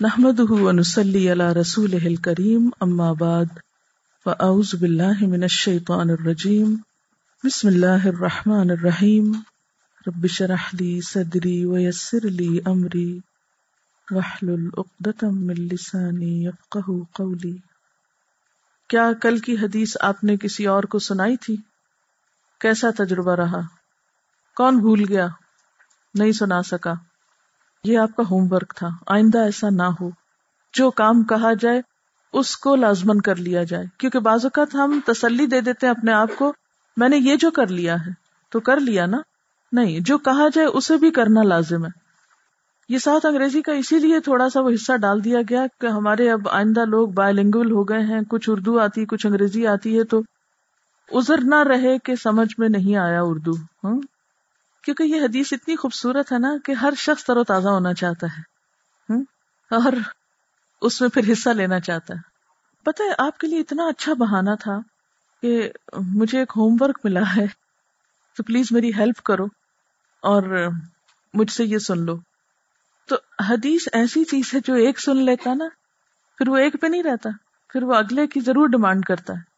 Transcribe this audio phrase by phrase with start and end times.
[0.00, 3.44] نحمده ونصلي على رسوله الكريم، أما بعد،
[4.24, 6.74] فأعوذ بالله من الشيطان الرجيم.
[7.44, 9.32] بسم الله الرحمن الرحيم.
[10.06, 13.18] رب شرح لي صدري ويسر لي أمري.
[14.10, 17.56] واحلل عقدة من لساني يفقه قولي.
[18.88, 21.56] کیا کل کی حدیث آپ نے کسی اور کو سنائی تھی؟
[22.60, 23.60] کیسا تجربہ رہا؟
[24.56, 25.28] کون بھول گیا؟
[26.14, 26.94] نہیں سنا سکا۔
[27.84, 30.10] یہ آپ کا ہوم ورک تھا۔ آئندہ ایسا نہ ہو۔
[30.74, 31.80] جو کام کہا جائے،
[32.32, 36.12] اس کو لازمن کر لیا جائے۔ کیونکہ بعض اوقات ہم تسلی دے دیتے ہیں اپنے
[36.12, 36.52] آپ کو،
[36.96, 38.10] میں نے یہ جو کر لیا ہے،
[38.50, 39.18] تو کر لیا نا؟
[39.72, 41.90] نہیں، جو کہا جائے، اسے بھی کرنا لازم ہے۔
[42.88, 46.30] یہ ساتھ انگریزی کا اسی لیے تھوڑا سا وہ حصہ ڈال دیا گیا کہ ہمارے
[46.30, 50.04] اب آئندہ لوگ بائے لنگول ہو گئے ہیں۔ کچھ اردو آتی، کچھ انگریزی آتی ہے،
[50.04, 50.22] تو
[51.12, 53.52] ازر نہ رہے کہ سمجھ میں نہیں آیا اردو۔
[53.84, 54.13] ہاں
[54.84, 58.26] کیونکہ یہ حدیث اتنی خوبصورت ہے نا کہ ہر شخص تر و تازہ ہونا چاہتا
[58.26, 58.54] ہے
[59.70, 59.92] اور
[60.82, 62.18] اس میں پھر حصہ لینا چاہتا ہے۔
[62.84, 64.78] پتہ ہے، آپ کے لیے اتنا اچھا بہانا تھا
[65.42, 67.46] کہ مجھے ایک ہوم ورک ملا ہے۔
[68.36, 69.44] تو پلیز میری ہیلپ کرو
[70.22, 70.68] اور
[71.34, 72.16] مجھ سے یہ سن لو۔
[73.08, 73.16] تو
[73.48, 75.64] حدیث ایسی چیز ہے جو ایک سن لیتا نا،
[76.38, 77.30] پھر وہ ایک پہ نہیں رہتا،
[77.68, 79.54] پھر وہ اگلے کی ضرور ڈیمانڈ کرتا ہے۔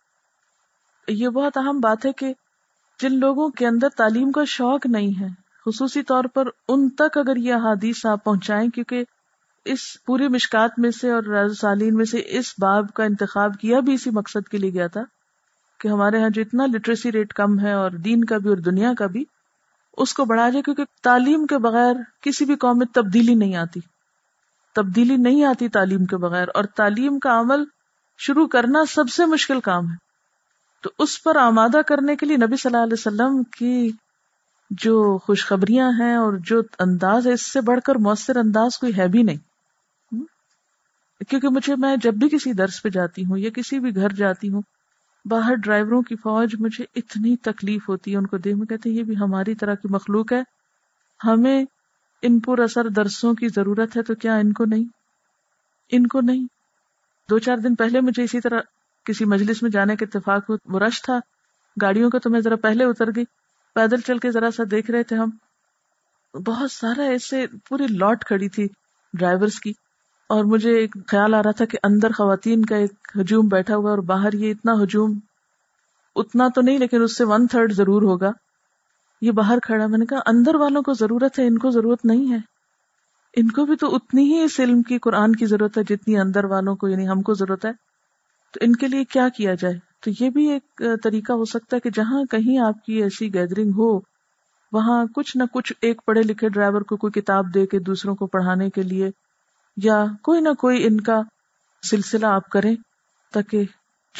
[1.08, 2.34] یہ بہت اہم بات ہے کہ
[3.00, 5.28] جن لوگوں کے اندر تعلیم کا شوق نہیں ہے،
[5.66, 9.04] خصوصی طور پر ان تک اگر یہ حادیث آپ پہنچائیں، کیونکہ
[9.66, 13.94] اس پوری مشکات میں سے اور سالین میں سے اس باب کا انتخاب کیا بھی
[13.94, 15.02] اسی مقصد کے لیے گیا تھا
[15.80, 18.92] کہ ہمارے یہاں جو اتنا لٹریسی ریٹ کم ہے اور دین کا بھی اور دنیا
[18.98, 19.24] کا بھی،
[19.96, 23.80] اس کو بڑھا جائے، کیونکہ تعلیم کے بغیر کسی بھی قوم میں تبدیلی نہیں آتی۔
[24.76, 27.64] تبدیلی نہیں آتی تعلیم کے بغیر، اور تعلیم کا عمل
[28.18, 30.05] شروع کرنا سب سے مشکل کام ہے۔
[30.82, 33.90] تو اس پر آمادہ کرنے کے لیے نبی صلی اللہ علیہ وسلم کی
[34.70, 39.08] جو خوشخبریاں ہیں اور جو انداز ہے، اس سے بڑھ کر مؤثر انداز کوئی ہے
[39.08, 39.36] بھی نہیں۔
[41.28, 44.48] کیونکہ مجھے، میں جب بھی کسی درس پہ جاتی ہوں یا کسی بھی گھر جاتی
[44.48, 44.62] ہوں،
[45.24, 48.96] باہر ڈرائیوروں کی فوج مجھے اتنی تکلیف ہوتی ہے، ان کو دیکھ میں کہتے ہیں،
[48.96, 50.42] یہ بھی ہماری طرح کی مخلوق ہے،
[51.24, 51.64] ہمیں
[52.22, 54.84] ان پر اثر درسوں کی ضرورت ہے تو کیا ان کو نہیں؟
[55.90, 56.46] ان کو نہیں۔
[57.30, 58.60] دو چار دن پہلے مجھے اسی طرح
[59.06, 61.20] کسی مجلس میں جانے کے اتفاق وہ رش تھا۔
[61.82, 63.24] گاڑیوں کا تو میں ذرا پہلے اتر گئی۔
[63.74, 65.30] پیدل چل کے ذرا سا دیکھ رہے تھے ہم۔
[66.46, 68.68] بہت سارا ایسے پوری لاٹ کھڑی تھی
[69.12, 69.72] ڈرائیورز کی۔
[70.28, 73.90] اور مجھے ایک خیال آ رہا تھا کہ اندر خواتین کا ایک ہجوم بیٹھا ہوا
[73.90, 75.18] اور باہر یہ اتنا ہجوم،
[76.16, 78.30] اتنا تو نہیں، لیکن اس سے ون تھرڈ ضرور ہوگا۔
[79.20, 82.32] یہ باہر کھڑا میں نے کہا، اندر والوں کو ضرورت ہے، ان کو ضرورت نہیں
[82.32, 82.38] ہے۔
[83.36, 86.44] ان کو بھی تو اتنی ہی اس علم کی، قرآن کی ضرورت ہے جتنی اندر
[86.44, 87.85] والوں کو یعنی ہم کو ضرورت ہے۔
[88.52, 91.80] تو ان کے لیے کیا کیا جائے؟ تو یہ بھی ایک طریقہ ہو سکتا ہے
[91.80, 93.98] کہ جہاں کہیں آپ کی ایسی گیدرنگ ہو،
[94.72, 98.26] وہاں کچھ نہ کچھ ایک پڑھے لکھے ڈرائیور کو کوئی کتاب دے کے دوسروں کو
[98.26, 99.10] پڑھانے کے لیے،
[99.76, 101.20] یا کوئی نہ کوئی ان کا
[101.90, 102.74] سلسلہ آپ کریں
[103.32, 103.62] تاکہ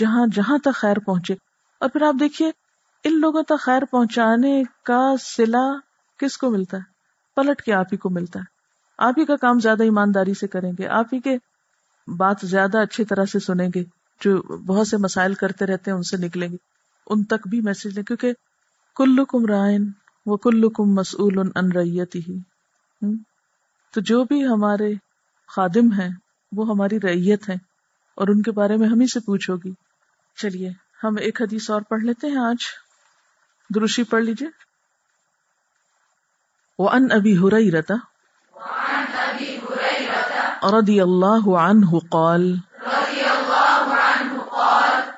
[0.01, 1.35] جہاں جہاں تک خیر پہنچے۔
[1.81, 2.51] اور پھر آپ دیکھیے،
[3.05, 5.67] ان لوگوں تک خیر پہنچانے کا سلا
[6.19, 6.83] کس کو ملتا ہے؟
[7.37, 8.45] پلٹ کے آپ ہی کو ملتا ہے۔
[8.99, 11.39] آپ ہی کا کام زیادہ ایمانداری سے کریں گے، آپ ہی کے
[12.17, 16.03] بات زیادہ اچھی طرح سے سنیں گے۔ جو بہت سے مسائل کرتے رہتے ہیں ان
[16.03, 16.57] سے نکلیں گے۔
[17.07, 18.33] ان تک بھی میسج دیں کیونکہ
[18.97, 19.91] کلو کم رائن
[20.27, 22.39] وہ کلو کم مسول ان ریتی ہی
[23.95, 24.93] تو جو بھی ہمارے
[25.49, 26.09] خادم ہیں،
[26.53, 27.55] وہ ہماری ریت ہے
[28.15, 29.73] اور ان کے بارے میں ہم ہی سے پوچھو گی۔
[30.37, 30.71] چلیے،
[31.05, 32.65] ہم ایک حدیث اور پڑھ لیتے ہیں آج۔
[33.75, 34.49] دروشی پڑھ لیجیے
[36.79, 37.95] وہ ان ابھی ہو رہی رہتا
[40.73, 42.55] رضی اللہ عنہ قال۔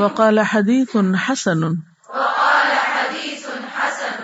[0.00, 1.62] وقال حديث حسن.
[2.08, 3.44] وقال حديث
[3.76, 4.16] حسن.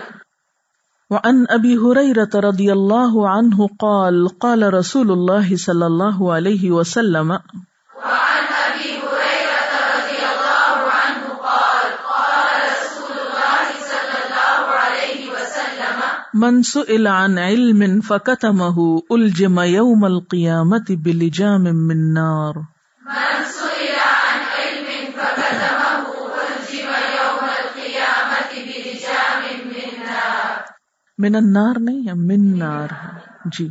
[1.11, 7.29] وعن ابي هريره رضي الله عنه قال قال رسول الله صلى الله عليه وسلم.
[7.31, 15.97] وعن ابي هريره رضي الله عنه قال قال رسول الله صلى الله عليه وسلم.
[16.33, 22.55] من سئل عن علم فكتمه الجم يوم القيامه بلجام من نار.
[23.05, 23.64] من سئل
[31.17, 32.87] من النار نہیں ہے من نار
[33.45, 33.69] جی۔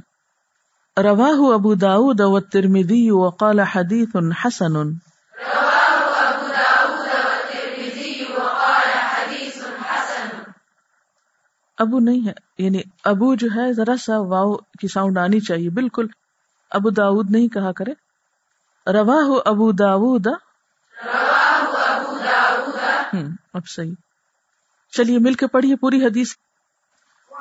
[1.03, 4.09] رواہ ابو داود والترمذی وقال حدیث
[4.45, 4.93] حسن۔
[11.79, 16.07] ابو نہیں ہے یعنی ابو جو ہے، ذرا سا واؤ کی ساؤنڈ آنی چاہیے۔ بالکل
[16.71, 17.93] ابو داود نہیں کہا کرے۔
[18.93, 20.27] رواہ ابو داود۔
[23.53, 23.95] اب صحیح۔
[24.93, 26.35] چلیے، مل کے پڑھیے پوری حدیث۔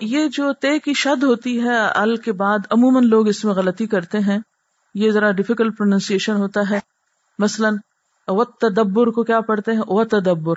[0.00, 3.86] یہ جو تے کی شد ہوتی ہے ال کے بعد، عموماً لوگ اس میں غلطی
[3.86, 4.38] کرتے ہیں۔
[4.94, 6.80] یہ ذرا ڈیفیکلٹ پروننسیشن ہوتا ہے۔
[7.38, 7.76] مثلاً
[8.28, 10.54] و تدبر کو کیا پڑھتے ہیں؟ و تدبر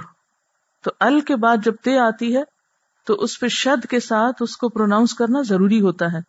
[0.84, 2.44] تو ال کے بعد جب تے آتی ہے،
[3.06, 6.20] تو اس پہ شد کے ساتھ اس کو پروناؤنس کرنا ضروری ہوتا ہے۔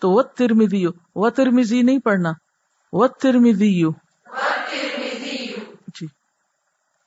[0.00, 2.32] تو وہ ترمیدیو و ترمیزی نہیں پڑھنا۔
[2.92, 3.90] و ترمیدیو
[6.00, 6.06] جی۔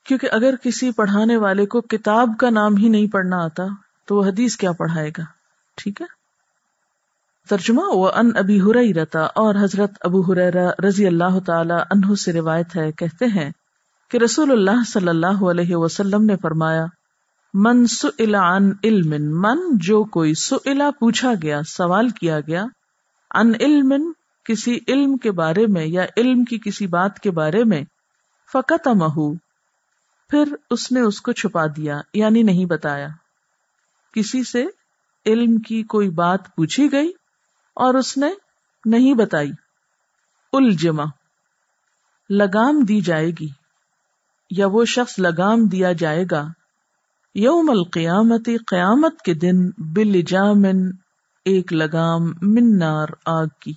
[0.06, 3.64] کیونکہ اگر کسی پڑھانے والے کو کتاب کا نام ہی نہیں پڑھنا آتا،
[4.06, 5.39] تو وہ حدیث کیا پڑھائے گا؟
[5.80, 6.06] ٹھیک ہے؟
[7.50, 12.34] ترجمہ وہ ان ابھی ہرئی رتا اور حضرت ابو ہریرا رضی اللہ تعالی عنہ سے
[12.34, 13.50] روایت ہے، کہتے ہیں
[14.12, 16.86] کہ رسول اللہ صلی اللہ علیہ وسلم نے فرمایا،
[17.54, 22.66] من سئل عن علم من جو کوئی سلا پوچھا گیا، سوال کیا گیا
[23.36, 23.94] ان علم
[24.46, 27.84] کسی علم کے بارے میں یا علم کی کسی بات کے بارے میں
[28.50, 29.34] فقط مہو
[30.30, 33.08] پھر اس نے اس کو چھپا دیا یعنی نہیں بتایا۔
[34.14, 34.64] کسی سے
[35.26, 37.12] علم کی کوئی بات پوچھی گئی
[37.76, 38.30] اور اس نے
[38.86, 39.52] نہیں بتائی۔
[40.54, 41.04] الجما
[42.30, 43.48] لگام دی جائے گی
[44.50, 46.48] یا وہ شخص لگام دیا جائے گا۔
[47.36, 50.92] یوم القیامت، قیامت کے دن بل جامن
[51.46, 53.74] ایک لگام منار آگ کی۔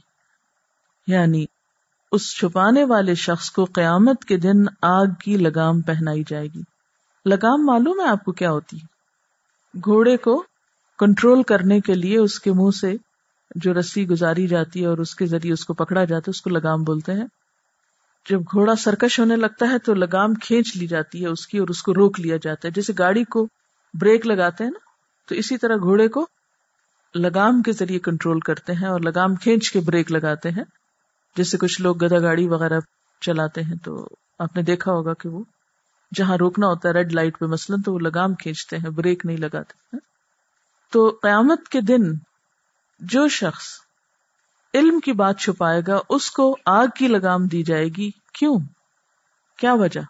[1.06, 1.44] یعنی
[2.12, 6.62] اس چھپانے والے شخص کو قیامت کے دن آگ کی لگام پہنائی جائے گی۔
[7.24, 8.86] لگام معلوم ہے آپ کو کیا ہوتی ہے؟
[9.84, 10.44] گھوڑے کو
[11.06, 12.96] کنٹرول کرنے کے لیے اس کے منہ سے
[13.54, 16.42] جو رسی گزاری جاتی ہے اور اس کے ذریعے اس کو پکڑا جاتا ہے، اس
[16.42, 17.26] کو لگام بولتے ہیں۔
[18.30, 21.68] جب گھوڑا سرکش ہونے لگتا ہے تو لگام کھینچ لی جاتی ہے اس کی اور
[21.68, 23.46] اس کو روک لیا جاتا ہے۔ جیسے گاڑی کو
[23.94, 24.78] بریک لگاتے ہیں نا،
[25.28, 26.26] تو اسی طرح گھوڑے کو
[27.14, 30.64] لگام کے ذریعے کنٹرول کرتے ہیں اور لگام کھینچ کے بریک لگاتے ہیں۔
[31.36, 32.80] جیسے کچھ لوگ گدا گاڑی وغیرہ
[33.20, 34.08] چلاتے ہیں تو
[34.38, 35.44] آپ نے دیکھا ہوگا کہ وہ
[36.14, 39.36] جہاں روکنا ہوتا ہے ریڈ لائٹ پہ مثلاً تو وہ لگام کھینچتے ہیں، بریک نہیں
[39.36, 40.11] لگاتے ہیں۔
[40.92, 42.02] تو قیامت کے دن
[42.98, 43.64] جو شخص
[44.74, 48.58] علم کی بات چھپائے گا، اس کو آگ کی لگام دی جائے گی۔ کیوں؟
[49.58, 50.00] کیا وجہ؟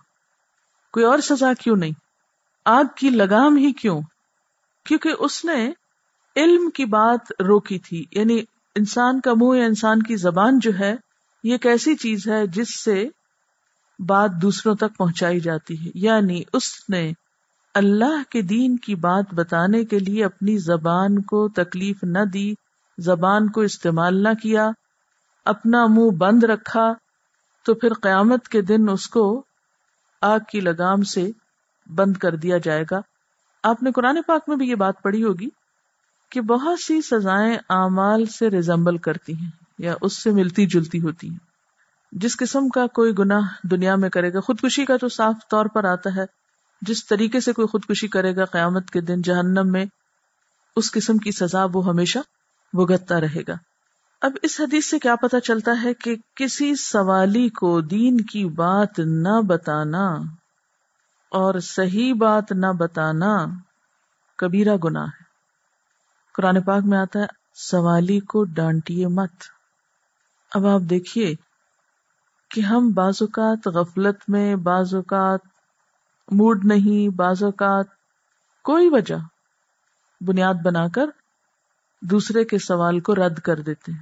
[0.93, 1.91] کوئی اور سزا کیوں نہیں؟
[2.65, 4.01] آگ کی لگام ہی کیوں؟
[4.87, 5.73] کیونکہ اس نے
[6.37, 8.43] علم کی بات روکی تھی۔ یعنی
[8.77, 10.95] انسان کا منہ یا انسان کی زبان جو ہے،
[11.45, 13.09] یہ ایک ایسی چیز ہے جس سے
[13.99, 17.13] بات دوسروں تک پہنچائی جاتی ہے۔ یعنی اس نے
[17.75, 22.53] اللہ کے دین کی بات بتانے کے لیے اپنی زبان کو تکلیف نہ دی،
[22.99, 24.71] زبان کو استعمال نہ کیا،
[25.45, 26.93] اپنا منہ بند رکھا،
[27.65, 29.45] تو پھر قیامت کے دن اس کو
[30.21, 31.31] آگ کی لگام سے
[31.87, 33.01] بند کر دیا جائے گا۔
[33.63, 35.49] آپ نے قرآن پاک میں بھی یہ بات پڑھی ہوگی
[36.31, 41.29] کہ بہت سی سزائیں اعمال سے ریزمبل کرتی ہیں یا اس سے ملتی جلتی ہوتی
[41.29, 41.39] ہیں۔
[42.13, 45.85] جس قسم کا کوئی گناہ دنیا میں کرے گا، خودکشی کا تو صاف طور پر
[45.85, 46.42] آتا ہے۔
[46.83, 49.85] جس طریقے سے کوئی خودکشی کرے گا قیامت کے دن جہنم میں،
[50.77, 52.19] اس قسم کی سزا وہ ہمیشہ
[52.73, 53.55] بھگتتا رہے گا۔
[54.23, 58.99] اب اس حدیث سے کیا پتا چلتا ہے کہ کسی سوالی کو دین کی بات
[58.99, 60.15] نہ بتانا
[61.31, 63.47] اور صحیح بات نہ بتانا
[64.39, 65.25] کبیرہ گناہ ہے۔
[66.35, 69.33] قرآن پاک میں آتا ہے، سوالی کو ڈانٹیے مت۔
[70.55, 71.35] اب آپ دیکھیے
[72.51, 75.52] کہ ہم بعض اوقات غفلت میں، بعض اوقات
[76.33, 77.87] موڈ نہیں، بعض اوقات
[78.65, 79.15] کوئی وجہ
[80.21, 81.07] بنیاد بنا کر
[82.03, 83.99] دوسرے کے سوال کو رد کر دیتے ہیں۔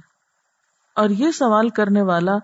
[0.95, 2.37] اور یہ سوال کرنے والا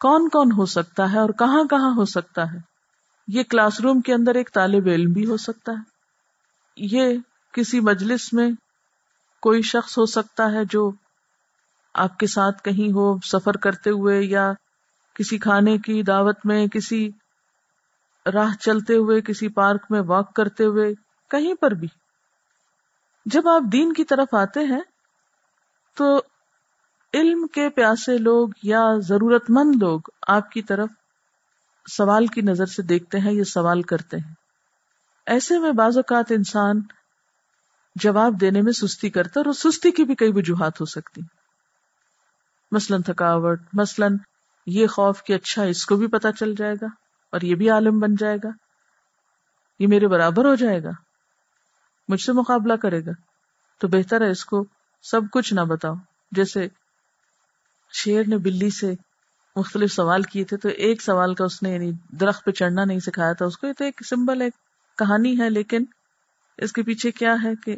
[0.00, 2.58] کون کون ہو سکتا ہے اور کہاں کہاں ہو سکتا ہے؟
[3.28, 5.82] یہ کلاس روم کے اندر ایک طالب علم بھی ہو سکتا ہے۔
[6.76, 7.18] یہ
[7.52, 8.50] کسی مجلس میں
[9.40, 10.90] کوئی شخص ہو سکتا ہے جو
[11.94, 14.52] آپ کے ساتھ کہیں ہو سفر کرتے ہوئے یا
[15.14, 17.10] کسی کھانے کی دعوت میں، کسی
[18.32, 20.94] راہ چلتے ہوئے، کسی پارک میں واک کرتے ہوئے،
[21.30, 21.88] کہیں پر بھی۔
[23.26, 24.80] جب آپ دین کی طرف آتے ہیں،
[25.96, 26.22] تو
[27.14, 30.88] علم کے پیاسے لوگ یا ضرورت مند لوگ آپ کی طرف
[31.92, 34.34] سوال کی نظر سے دیکھتے ہیں یا سوال کرتے ہیں۔
[35.26, 36.80] ایسے میں بعض اوقات انسان
[37.96, 41.20] جواب دینے میں سستی کرتا اور سستی کی بھی کئی وجوہات ہو سکتی
[42.72, 44.16] مثلاً تھکاوٹ، مثلاً
[44.66, 46.86] یہ خوف کہ اچھا اس کو بھی پتا چل جائے گا۔
[47.34, 48.48] اور یہ بھی عالم بن جائے گا۔
[49.78, 50.90] یہ میرے برابر ہو جائے گا۔
[52.08, 53.10] مجھ سے مقابلہ کرے گا۔
[53.80, 54.64] تو بہتر ہے اس کو
[55.02, 55.94] سب کچھ نہ بتاؤ۔
[56.32, 56.68] جیسے
[57.92, 58.92] شیر نے بلی سے
[59.56, 62.98] مختلف سوال کیے تھے تو ایک سوال کا اس نے یعنی درخت پہ چڑھنا نہیں
[62.98, 64.48] سکھایا تھا اس کو۔ یہ تو ایک سمبل ہے
[64.98, 65.84] کہانی ہے، لیکن
[66.58, 67.70] اس کے پیچھے کیا ہے کہ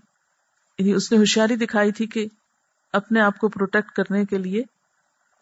[0.79, 2.27] یعنی اس نے ہوشیاری دکھائی تھی کہ
[2.93, 4.63] اپنے آپ کو پروٹیکٹ کرنے کے لیے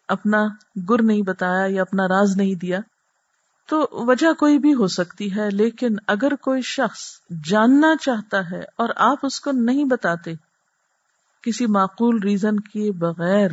[0.07, 0.45] اپنا
[0.89, 2.79] گر نہیں بتایا یا اپنا راز نہیں دیا۔
[3.69, 7.03] تو وجہ کوئی بھی ہو سکتی ہے، لیکن اگر کوئی شخص
[7.43, 10.33] جاننا چاہتا ہے اور آپ اس کو نہیں بتاتے،
[11.43, 13.51] کسی معقول ریزن کے بغیر،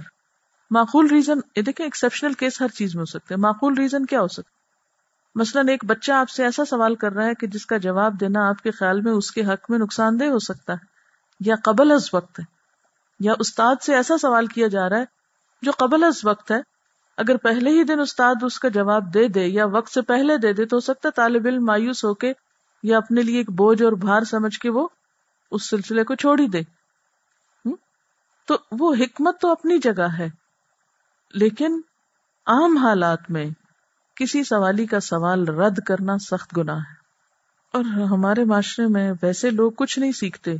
[0.70, 4.20] معقول ریزن، یہ دیکھیں ایکسپشنل کیس ہر چیز میں ہو سکتے ہیں۔ معقول ریزن کیا
[4.20, 4.50] ہو سکتا
[5.36, 8.48] مثلاً ایک بچہ آپ سے ایسا سوال کر رہا ہے کہ جس کا جواب دینا
[8.48, 10.90] آپ کے خیال میں اس کے حق میں نقصان دہ ہو سکتا ہے،
[11.40, 12.44] یا قبل از وقت ہے،
[13.20, 15.04] یا استاد سے ایسا سوال کیا جا رہا ہے
[15.62, 16.71] جو قبل از وقت ہے
[17.16, 20.52] اگر پہلے ہی دن استاد اس کا جواب دے دے یا وقت سے پہلے دے
[20.52, 22.32] دے تو ہو سکتا ہے طالب علم مایوس ہو کے
[22.82, 24.88] یا اپنے لیے ایک بوجھ اور بھار سمجھ کے وہ
[25.50, 26.60] اس سلسلے کو چھوڑ ہی دے۔
[28.46, 30.28] تو وہ حکمت تو اپنی جگہ ہے،
[31.34, 31.80] لیکن
[32.46, 33.46] عام حالات میں
[34.16, 36.94] کسی سوالی کا سوال رد کرنا سخت گنا ہے۔
[37.72, 40.54] اور ہمارے معاشرے میں ویسے لوگ کچھ نہیں سیکھتے،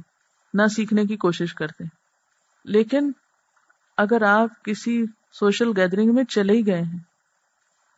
[0.55, 1.85] نہ سیکھنے کی کوشش کرتے۔
[2.65, 3.13] لیکن
[3.97, 6.99] اگر آپ کسی سوشل گیدرنگ میں چلے ہی گئے ہیں۔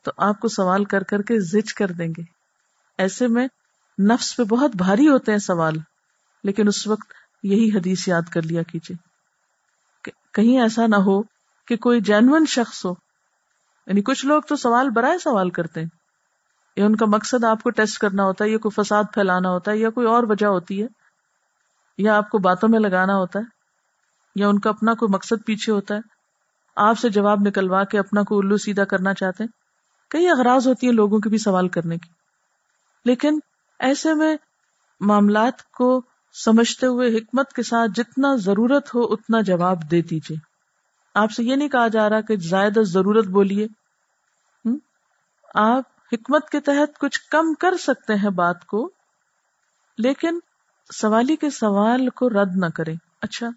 [0.05, 2.23] تو آپ کو سوال کر کر کے زچ کر دیں گے۔
[2.99, 3.49] ایسے میں
[4.03, 5.75] نفس پہ بہت بھاری ہوتے ہیں سوال،
[6.45, 7.13] لیکن اس وقت
[7.43, 8.97] یہی حدیث یاد کر لیا کیجیے۔
[10.33, 11.23] کہیں ایسا نہ ہو
[11.67, 12.91] کہ کوئی جینون شخص ہو۔
[13.87, 15.89] یعنی کچھ لوگ تو سوال برائے سوال کرتے ہیں۔
[16.77, 19.71] یا ان کا مقصد آپ کو ٹیسٹ کرنا ہوتا ہے، یا کوئی فساد پھیلانا ہوتا
[19.71, 20.87] ہے، یا کوئی اور وجہ ہوتی ہے،
[21.99, 23.45] یا آپ کو باتوں میں لگانا ہوتا ہے،
[24.37, 26.14] یا ان کا اپنا کوئی مقصد پیچھے ہوتا ہے۔
[26.77, 29.51] آپ سے جواب نکلوا کے اپنا کو الو سیدھا کرنا چاہتے ہیں؟
[30.11, 32.11] کئی اغراض ہوتی ہیں لوگوں کے بھی سوال کرنے کی۔
[33.05, 33.39] لیکن
[33.79, 34.37] ایسے میں
[35.01, 36.03] معاملات کو
[36.45, 40.37] سمجھتے ہوئے، حکمت کے ساتھ جتنا ضرورت ہو، اتنا جواب دے دیجیے
[41.15, 43.67] آپ سے یہ نہیں کہا جا رہا کہ زائد ضرورت بولیے۔
[45.55, 48.91] آپ حکمت کے تحت کچھ کم کر سکتے ہیں بات کو،
[49.99, 50.39] لیکن
[50.95, 53.49] سوالی کے سوال کو رد نہ کریں۔ اچھا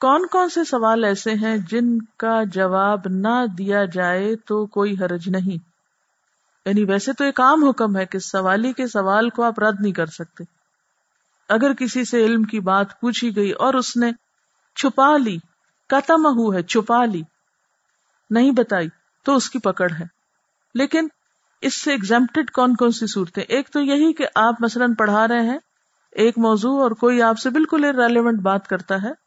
[0.00, 5.28] کون کون سے سوال ایسے ہیں جن کا جواب نہ دیا جائے تو کوئی حرج
[5.28, 5.70] نہیں۔
[6.66, 9.92] یعنی ویسے تو ایک عام حکم ہے کہ سوالی کے سوال کو آپ رد نہیں
[9.92, 10.44] کر سکتے۔
[11.48, 14.12] اگر کسی سے علم کی بات پوچھی گئی اور اس نے
[14.76, 15.38] چھپا لی
[15.88, 17.22] کتم ہو ہے، چھپا لی،
[18.30, 18.88] نہیں بتائی،
[19.24, 20.04] تو اس کی پکڑ ہے۔
[20.74, 21.08] لیکن
[21.60, 25.42] اس سے ایگزامپٹیڈ کون کون سی صورتیں؟ ایک تو یہی کہ آپ مثلاً پڑھا رہے
[25.42, 25.58] ہیں،
[26.12, 29.19] ایک موضوع اور کوئی آپ سے بالکل ریلیونٹ بات کرتا ہے۔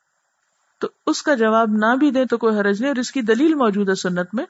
[0.79, 3.53] تو اس کا جواب نہ بھی دے تو کوئی حرج نہیں، اور اس کی دلیل
[3.53, 4.45] موجود ہے سنت میں۔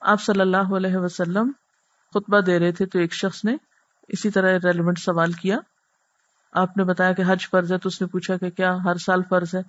[0.00, 1.50] آپ صلی اللہ علیہ وسلم
[2.14, 3.56] خطبہ دے رہے تھے تو ایک شخص نے
[4.08, 5.58] اسی طرح ریلیونٹ سوال کیا۔
[6.52, 9.22] آپ نے بتایا کہ حج فرض ہے، تو اس نے پوچھا کہ کیا ہر سال
[9.30, 9.60] فرض ہے؟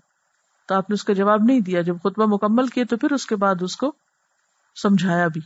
[0.68, 3.26] تو آپ نے اس کا جواب نہیں دیا۔ جب خطبہ مکمل کیے تو پھر اس
[3.26, 3.92] کے بعد اس کو
[4.76, 5.42] سمجھایا بھی۔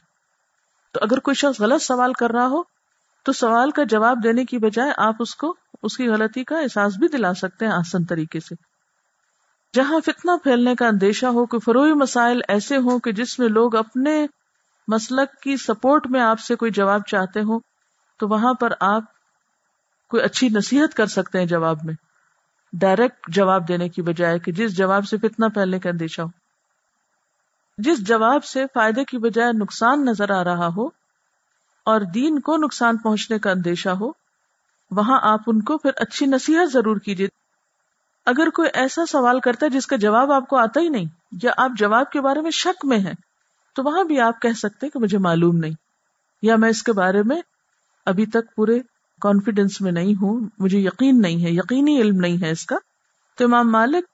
[0.92, 2.64] تو اگر کوئی شخص غلط سوال کر رہا ہو،
[3.24, 6.98] تو سوال کا جواب دینے کی بجائے آپ اس کو، اس کی غلطی کا احساس
[6.98, 8.56] بھی دلا سکتے ہیں آسن طریقے سے۔
[9.78, 13.76] جہاں فتنہ پھیلنے کا اندیشہ ہو کہ فروئی مسائل ایسے ہوں کہ جس میں لوگ
[13.76, 14.28] اپنے
[14.88, 17.60] مسلک کی سپورٹ میں آپ سے کوئی جواب چاہتے ہوں،
[18.20, 19.04] تو وہاں پر آپ
[20.10, 21.94] کوئی اچھی نصیحت کر سکتے ہیں جواب میں،
[22.74, 26.28] ڈائریکٹ جواب دینے کی بجائے کہ جس جواب سے فتنہ پھیلنے کا اندیشہ ہو۔
[27.78, 30.88] جس جواب سے فائدے کی بجائے نقصان نظر آ رہا ہو
[31.86, 34.10] اور دین کو نقصان پہنچنے کا اندیشہ ہو،
[34.92, 37.28] وہاں آپ ان کو پھر اچھی نصیحت ضرور کیجیے۔
[38.28, 41.06] اگر کوئی ایسا سوال کرتا ہے جس کا جواب آپ کو آتا ہی نہیں،
[41.44, 43.14] یا آپ جواب کے بارے میں شک میں ہیں،
[43.76, 45.74] تو وہاں بھی آپ کہہ سکتے کہ مجھے معلوم نہیں۔
[46.42, 47.42] یا میں اس کے بارے میں
[48.06, 48.80] ابھی تک پورے
[49.22, 52.76] کانفیڈینس میں نہیں ہوں، مجھے یقین نہیں ہے، یقینی علم نہیں ہے اس کا۔
[53.38, 54.06] تو امام مالک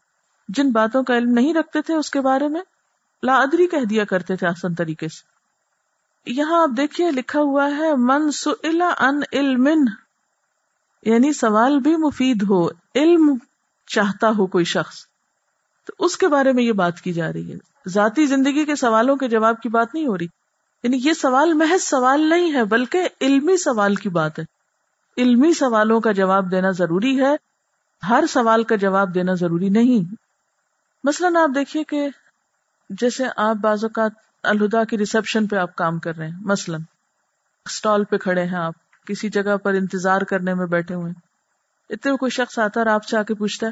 [0.47, 2.61] جن باتوں کا علم نہیں رکھتے تھے اس کے بارے میں
[3.23, 5.33] لا ادری کہہ دیا کرتے تھے آسان طریقے سے۔
[6.31, 8.29] یہاں آپ دیکھیے لکھا ہوا ہے، من
[8.99, 9.67] ان علم
[11.03, 13.37] یعنی سوال بھی مفید ہو، علم
[13.87, 14.95] چاہتا ہو کوئی شخص۔
[15.87, 19.15] تو اس کے بارے میں یہ بات کی جا رہی ہے۔ ذاتی زندگی کے سوالوں
[19.15, 20.27] کے جواب کی بات نہیں ہو رہی۔
[20.83, 24.43] یعنی یہ سوال محض سوال نہیں ہے، بلکہ علمی سوال کی بات ہے۔
[25.17, 27.35] علمی سوالوں کا جواب دینا ضروری ہے۔
[28.09, 30.15] ہر سوال کا جواب دینا ضروری نہیں۔
[31.03, 32.09] مثلاً آپ دیکھیے کہ
[32.89, 34.11] جیسے آپ بعض اوقات
[34.43, 36.81] الہدا کی ریسپشن پہ آپ کام کر رہے ہیں، مثلاً۔
[37.65, 38.73] اسٹال پہ کھڑے ہیں آپ،
[39.07, 41.32] کسی جگہ پر انتظار کرنے میں بیٹھے ہوئے ہیں۔
[41.93, 43.71] اتنے کوئی شخص آتا ہے اور آپ سے آ کے پوچھتا ہے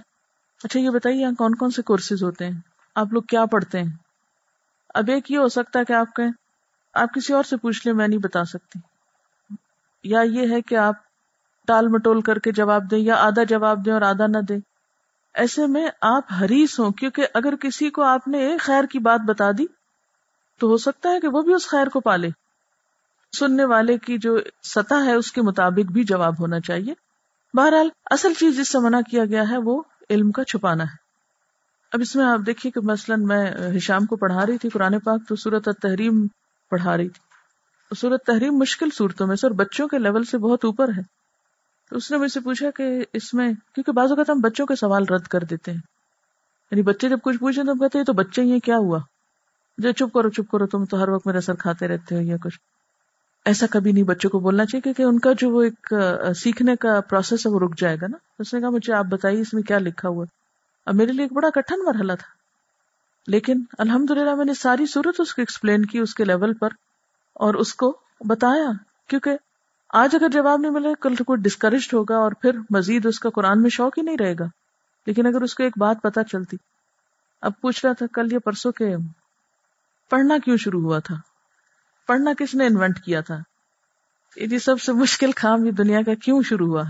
[0.64, 2.60] اچھا یہ بتائیے، یہاں کون کون سے کورسز ہوتے ہیں؟
[2.96, 3.92] آپ لوگ کیا پڑھتے ہیں؟
[4.94, 6.32] اب ایک یہ ہو سکتا ہے کہ آپ کہیں،
[6.94, 8.80] آپ کسی اور سے پوچھ لیں، میں نہیں بتا سکتی۔
[10.04, 10.96] یا یہ ہے کہ آپ
[11.68, 14.60] ٹال مٹول کر کے جواب دیں، یا آدھا جواب دیں اور آدھا نہ دیں۔
[15.34, 19.20] ایسے میں آپ حریص ہوں، کیونکہ اگر کسی کو آپ نے ایک خیر کی بات
[19.20, 19.66] بتا دی،
[20.60, 22.30] تو ہو سکتا ہے کہ وہ بھی اس خیر کو پالے۔
[23.40, 26.94] سننے والے کی جو سطح ہے، اس کے مطابق بھی جواب ہونا چاہیے۔
[27.54, 30.96] بہرحال اصل چیز جس سے منع کیا گیا ہے وہ علم کا چھپانا ہے۔
[31.92, 35.22] اب اس میں آپ دیکھیے کہ مثلاً میں ہشام کو پڑھا رہی تھی، قرآن پاک
[35.28, 36.28] تو صورت تحریم
[36.70, 37.32] پڑھا رہی تھی۔
[37.96, 41.02] صورت تحریم مشکل صورتوں میں سے اور بچوں کے لیول سے بہت اوپر ہے۔
[41.90, 44.76] تو اس نے مجھ سے پوچھا کہ اس میں، کیونکہ بعض اوقات ہم بچوں کے
[44.76, 45.80] سوال رد کر دیتے ہیں۔
[46.72, 49.00] یعنی بچے جب کچھ پوچھیں تو کہتے ہیں تو بچے یہ کیا ہوا؟
[49.78, 52.38] جو چپ کرو چپ کرو، تم تو ہر وقت میرا سر کھاتے رہتے ہو یا
[52.44, 52.60] کچھ۔
[53.46, 55.94] ایسا کبھی نہیں بچوں کو بولنا چاہیے، کیونکہ ان کا جو وہ ایک
[56.36, 59.42] سیکھنے کا پروسیس ہے، وہ رک جائے گا نا۔ اس نے کہا، مجھے آپ بتائیے
[59.42, 60.26] اس میں کیا لکھا ہوا
[60.86, 62.28] اب میرے لیے ایک بڑا کٹھن مرحلہ تھا۔
[63.28, 66.70] لیکن الحمد للہ میں نے ساری صورت اس کو ایکسپلین کی، اس کے لیول پر،
[67.34, 68.72] اور اس کو بتایا۔
[69.08, 69.32] کیونکہ
[69.90, 73.62] آج اگر جواب نہیں ملے، کل کوئی ڈسکریجڈ ہوگا اور پھر مزید اس کا قرآن
[73.62, 74.46] میں شوق ہی نہیں رہے گا۔
[75.08, 76.58] لیکن اگر اس کو ایک بات پتا چلتی۔
[77.42, 78.96] اب پوچھ رہا تھا، کل یہ پرسوں کے
[80.10, 81.16] پڑھنا کیوں شروع ہوا تھا؟
[82.12, 83.38] پڑھنا کس نے انوینٹ کیا تھا؟
[84.36, 86.84] یہ سب سے مشکل کام یہ دنیا کا کیوں شروع ہوا؟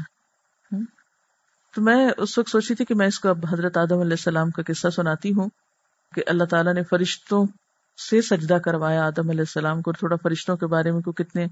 [1.76, 4.50] تو میں اس وقت سوچی تھی کہ میں اس کو اب حضرت آدم علیہ السلام
[4.50, 5.50] کا قصہ سناتی ہوں
[6.16, 7.46] کہ اللہ تعالیٰ نے فرشتوں
[8.10, 11.46] سے سجدہ کروایا آدم علیہ السلام کو تھوڑا فرشتوں کے بارے میں کو کتنے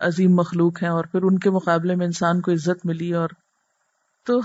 [0.00, 3.28] عظیم مخلوق ہیں اور پھر ان کے مقابلے میں انسان کو عزت ملی اور
[4.26, 4.40] تو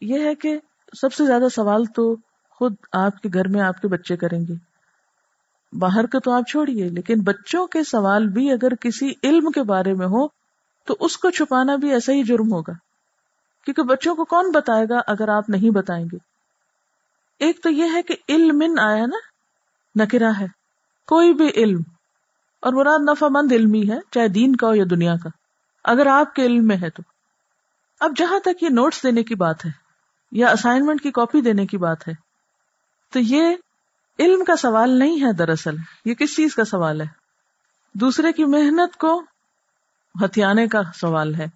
[0.00, 0.58] یہ ہے کہ
[1.00, 2.16] سب سے زیادہ سوال تو
[2.50, 4.73] خود آپ کے گھر میں آپ کے بچے کریں گے۔
[5.78, 9.92] باہر کا تو آپ چھوڑیے، لیکن بچوں کے سوال بھی اگر کسی علم کے بارے
[9.94, 10.26] میں ہو،
[10.86, 12.72] تو اس کو چھپانا بھی ایسا ہی جرم ہوگا۔
[13.64, 16.16] کیونکہ بچوں کو کون بتائے گا اگر آپ نہیں بتائیں گے؟
[17.38, 19.18] ایک تو یہ ہے کہ علم آیا نا
[19.94, 20.46] نکرا ہے،
[21.08, 21.80] کوئی بھی علم،
[22.60, 25.28] اور مراد نفع مند علمی ہے، چاہے دین کا ہو یا دنیا کا۔
[25.84, 27.02] اگر آپ کے علم میں ہے تو۔
[28.00, 29.70] اب جہاں تک یہ نوٹس دینے کی بات ہے،
[30.32, 32.12] یا اسائنمنٹ کی کاپی دینے کی بات ہے،
[33.12, 33.56] تو یہ
[34.18, 37.06] علم کا سوال نہیں ہے دراصل، یہ کس چیز کا سوال ہے؟
[37.94, 39.22] دوسرے کی محنت کو
[40.24, 41.46] ہتھیانے کا سوال ہے۔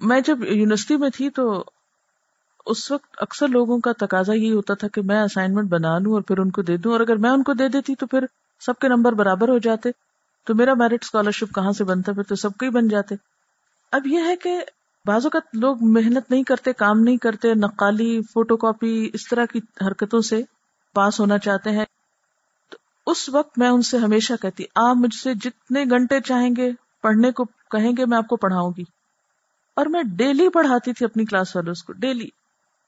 [0.00, 1.64] میں جب یونیورسٹی میں تھی تو
[2.66, 6.22] اس وقت اکثر لوگوں کا تقاضا یہی ہوتا تھا کہ میں اسائنمنٹ بنا لوں اور
[6.22, 8.24] پھر ان کو دے دوں، اور اگر میں ان کو دے دیتی تو پھر
[8.60, 9.90] سب کے نمبر برابر ہو جاتے۔
[10.46, 13.14] تو میرا میرٹ اسکالرشپ کہاں سے بنتا؟ پھر تو سب کے ہی بن جاتے۔
[13.92, 14.60] اب یہ ہے کہ
[15.04, 19.60] بعض اوقات لوگ محنت نہیں کرتے، کام نہیں کرتے، نقالی فوٹو کاپی اس طرح کی
[19.86, 20.42] حرکتوں سے
[20.94, 21.84] پاس ہونا چاہتے ہیں،
[22.70, 26.70] تو اس وقت میں ان سے ہمیشہ کہتی، آپ مجھ سے جتنے گھنٹے چاہیں گے
[27.02, 28.82] پڑھنے کو کہیں گے، میں آپ کو پڑھاؤں گی۔
[29.76, 32.28] اور میں ڈیلی پڑھاتی تھی اپنی کلاس والوں کو، ڈیلی۔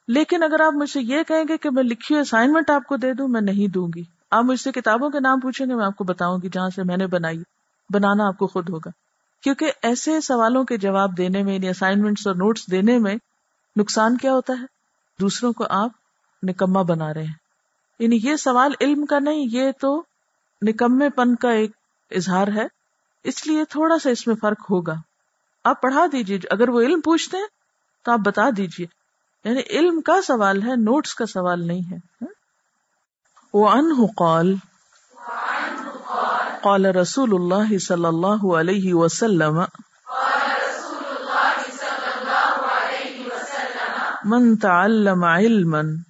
[0.08, 2.96] لیکن اگر آپ مجھ سے یہ کہیں گے کہ میں لکھی ہوئی اسائنمنٹ آپ کو
[2.96, 5.86] دے دوں، میں نہیں دوں گی۔ آپ مجھ سے کتابوں کے نام پوچھیں گے، میں
[5.86, 7.42] آپ کو بتاؤں گی جہاں سے میں نے بنائی۔
[7.90, 8.90] بنانا آپ کو خود ہوگا۔
[9.42, 13.14] کیونکہ ایسے سوالوں کے جواب دینے میں یعنی اسائنمنٹس اور نوٹس دینے میں
[13.76, 14.64] نقصان کیا ہوتا ہے؟
[15.20, 15.90] دوسروں کو آپ
[16.42, 17.49] نکما بنا رہے ہیں۔
[18.00, 20.02] یعنی یہ سوال علم کا نہیں، یہ تو
[20.62, 21.70] نکمے پن کا ایک
[22.10, 22.66] اظہار ہے۔
[23.24, 24.94] اس لیے تھوڑا سا اس میں فرق ہوگا۔
[25.64, 27.46] آپ پڑھا دیجیے اگر وہ علم پوچھتے ہیں
[28.04, 28.86] تو آپ بتا دیجیے
[29.44, 32.24] یعنی علم کا سوال ہے، نوٹس کا سوال نہیں ہے۔
[33.54, 34.54] وعنه قال
[36.62, 39.62] قال رسول الله صلى الله عليه وسلم،
[44.24, 46.09] من تعلم علما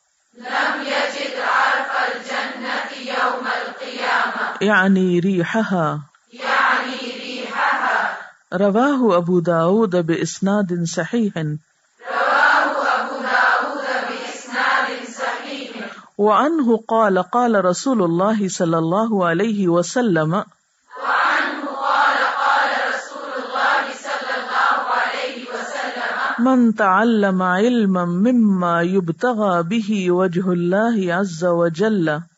[4.61, 5.99] یعنی القيامة يعني ريحها
[6.33, 8.17] يعني ريحها
[8.53, 18.47] رواه أبو داود بإسناد صحيح رواه أبو داود بإسناد صحيح وعنه قال قال رسول الله
[18.47, 20.33] صلى الله عليه وسلم.
[20.33, 30.11] وعنه قال قال رسول الله صلى الله عليه وسلم من تعلم علما مما يبتغى به
[30.11, 32.09] وجه الله عز وجل.
[32.09, 32.30] من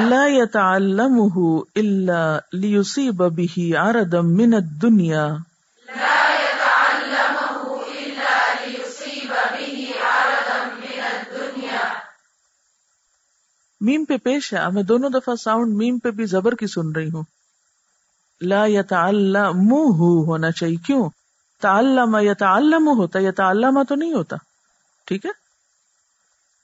[0.00, 5.26] لا يتعلمه الا ليصيب به عرضا من الدنيا
[5.96, 7.64] لا يتعلمه
[7.98, 8.36] إلا
[8.66, 11.92] ليصيب به عرضا من الدنيا.
[13.80, 17.08] میم پہ پیش ہے، میں دونوں دفعہ ساؤنڈ میم پہ بھی زبر کی سن رہی
[17.08, 17.22] ہوں۔
[18.40, 21.10] لا يتعلمه ہونا چاہیے، کیوں؟
[21.60, 24.36] تعلم يتعلم ہوتا يتعلم تو نہیں ہوتا،
[25.06, 25.30] ٹھیک ہے؟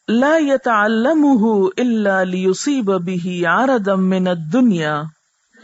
[0.09, 5.09] لا يتعلمه الا ليصيب به عرضا من الدنيا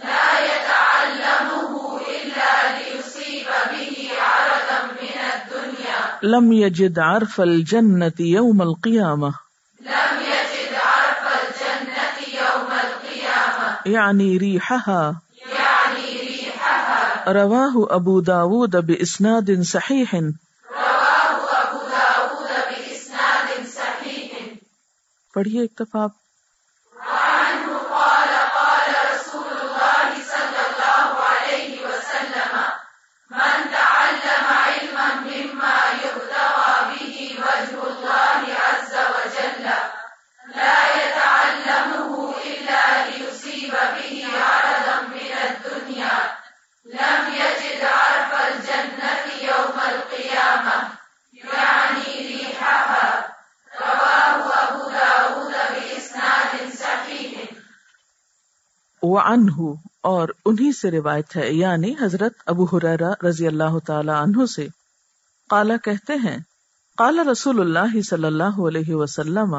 [0.03, 6.19] لا يتعلمه إلا ليصيب به عرضا من الدنيا.
[6.23, 9.35] لم يجد عرف الجنة يوم القيامة.
[9.81, 17.33] لم يجد عرف الجنة يوم القيامة يعني ريحها يعني ريحها.
[17.33, 20.21] رواه أبو داود بإسناد صحيح.
[25.35, 26.22] پڑھیے ایک دفعہ آپ
[59.13, 59.57] وعنہ
[60.03, 64.67] اور انہی سے روایت ہے یعنی حضرت ابو حریرہ رضی اللہ تعالی عنہ سے۔
[65.51, 66.39] قالا کہتے ہیں،
[66.97, 69.55] قال رسول اللہ صلی اللہ علیہ وسلم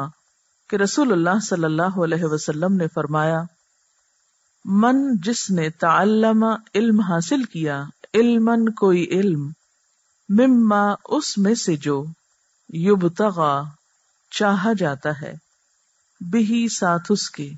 [0.70, 3.42] کہ رسول اللہ صلی اللہ علیہ وسلم نے فرمایا،
[4.64, 7.82] من جس نے تعلم علم حاصل کیا
[8.14, 9.50] علمن کوئی علم،
[10.28, 12.04] مما اس میں سے جو
[12.68, 13.62] یبتغا،
[14.32, 15.34] چاہا جاتا ہے،
[16.20, 17.50] بہی ساتھ اس کے۔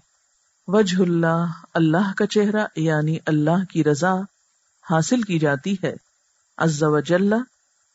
[0.68, 4.14] وجہ اللہ اللہ کا چہرہ یعنی اللہ کی رضا
[4.90, 5.94] حاصل کی جاتی ہے۔
[6.58, 7.32] عز و جل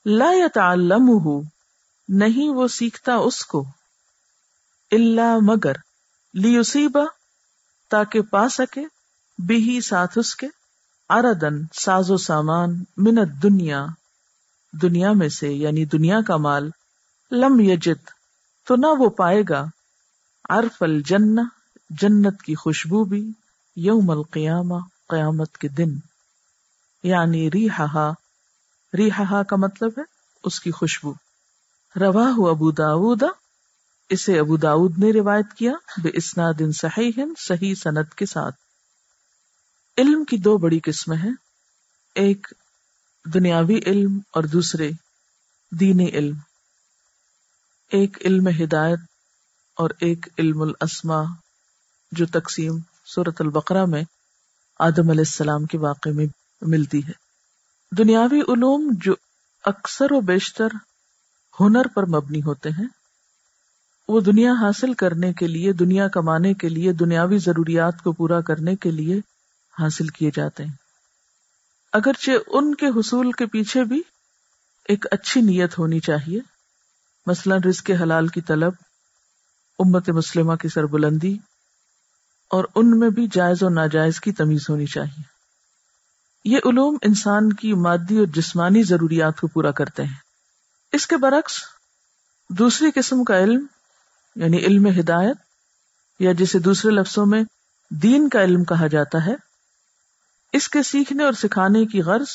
[0.05, 1.39] لا يتعلمه
[2.07, 3.65] نہیں وہ سیکھتا اس کو۔
[4.91, 5.71] اللہ مگر
[6.33, 7.03] لیصیبا
[7.89, 8.81] تاکہ پا سکے
[9.47, 10.47] بھی ساتھ اس کے۔
[11.09, 13.85] اردن ساز و سامان من الدنیا۔
[14.81, 16.69] دنیا میں سے یعنی دنیا کا مال،
[17.31, 18.09] لم یجد،
[18.67, 19.65] تو نہ وہ پائے گا۔
[20.49, 21.41] عرف الجنہ۔
[21.99, 23.31] جنت کی خوشبو بھی
[23.75, 24.75] یوم القیامہ،
[25.09, 25.89] قیامت کے دن۔
[27.03, 28.13] یعنی ریحہا۔
[28.97, 30.03] ریحہا کا مطلب ہے
[30.43, 31.13] اس کی خوشبو۔
[31.95, 33.23] رواہ ابو داود،
[34.09, 35.71] اسے ابو داود نے روایت کیا
[36.03, 38.55] بے اسناد صحیح صحیح سند کے ساتھ۔
[39.97, 41.33] علم کی دو بڑی قسمیں ہیں۔
[42.15, 42.47] ایک
[43.33, 44.91] دنیاوی علم اور دوسرے
[45.71, 46.37] دینی علم۔
[47.91, 48.99] ایک علم ہدایت
[49.75, 51.23] اور ایک علم الاسما
[52.11, 52.77] جو تقسیم
[53.15, 54.03] صورت البقرہ میں
[54.79, 56.25] آدم علیہ السلام کے واقع میں
[56.61, 57.11] ملتی ہے۔
[57.97, 59.13] دنیاوی علوم جو
[59.65, 60.67] اکثر و بیشتر
[61.59, 62.87] ہنر پر مبنی ہوتے ہیں،
[64.07, 68.75] وہ دنیا حاصل کرنے کے لیے، دنیا کمانے کے لیے، دنیاوی ضروریات کو پورا کرنے
[68.75, 69.19] کے لیے
[69.79, 70.73] حاصل کیے جاتے ہیں۔
[71.93, 74.01] اگرچہ ان کے حصول کے پیچھے بھی
[74.85, 76.39] ایک اچھی نیت ہونی چاہیے۔
[77.25, 78.73] مثلا رزق حلال کی طلب،
[79.79, 81.37] امت مسلمہ کی سربلندی
[82.51, 85.21] اور ان میں بھی جائز اور ناجائز کی تمیز ہونی چاہیے۔
[86.45, 90.15] یہ علوم انسان کی مادی اور جسمانی ضروریات کو پورا کرتے ہیں۔
[90.91, 91.53] اس کے برعکس،
[92.49, 93.65] دوسری قسم کا علم
[94.35, 95.37] یعنی علم ہدایت،
[96.19, 97.43] یا جسے دوسرے لفظوں میں
[97.89, 99.35] دین کا علم کہا جاتا ہے،
[100.53, 102.27] اس کے سیکھنے اور سکھانے کی غرض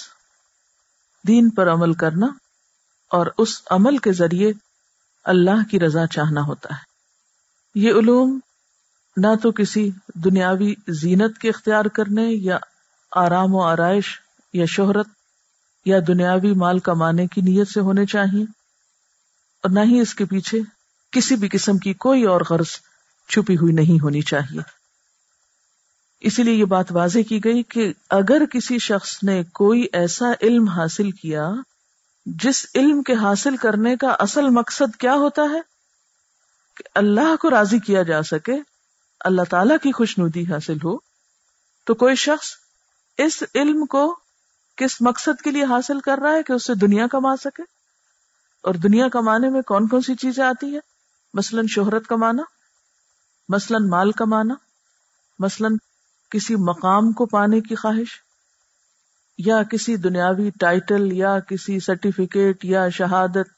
[1.28, 2.26] دین پر عمل کرنا
[3.10, 4.52] اور اس عمل کے ذریعے
[5.24, 6.82] اللہ کی رضا چاہنا ہوتا ہے۔
[7.74, 8.38] یہ علوم
[9.16, 12.58] نہ تو کسی دنیاوی زینت کے اختیار کرنے یا
[13.12, 14.20] آرام و آرائش
[14.52, 15.06] یا شہرت
[15.84, 18.42] یا دنیاوی مال کمانے کی نیت سے ہونے چاہیے
[19.62, 20.58] اور نہ ہی اس کے پیچھے
[21.12, 22.66] کسی بھی قسم کی کوئی اور غرض
[23.28, 24.60] چھپی ہوئی نہیں ہونی چاہیے۔
[26.20, 30.68] اسی لیے یہ بات واضح کی گئی کہ اگر کسی شخص نے کوئی ایسا علم
[30.68, 31.50] حاصل کیا
[32.26, 35.60] جس علم کے حاصل کرنے کا اصل مقصد کیا ہوتا ہے؟
[36.76, 38.75] کہ اللہ کو راضی کیا جا سکے
[39.20, 40.98] اللہ تعالی کی خوشنودی حاصل ہو،
[41.86, 42.46] تو کوئی شخص
[43.18, 44.16] اس علم کو
[44.76, 47.62] کس مقصد کے لیے حاصل کر رہا ہے کہ اس سے دنیا کما سکے؟
[48.62, 50.80] اور دنیا کمانے میں کون کون سی چیزیں آتی ہیں؟
[51.34, 52.42] مثلاً شہرت کمانا،
[53.48, 54.54] مثلاً مال کمانا،
[55.38, 55.76] مثلاً
[56.30, 58.20] کسی مقام کو پانے کی خواہش،
[59.38, 63.52] یا کسی دنیاوی ٹائٹل، یا کسی سرٹیفکیٹ، یا شہادت،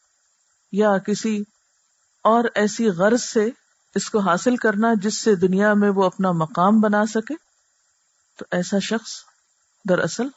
[0.73, 1.43] یا کسی
[2.25, 3.49] اور ایسی غرض سے
[3.95, 7.35] اس کو حاصل کرنا جس سے دنیا میں وہ اپنا مقام بنا سکے،
[8.39, 9.11] تو ایسا شخص
[9.89, 10.29] دراصل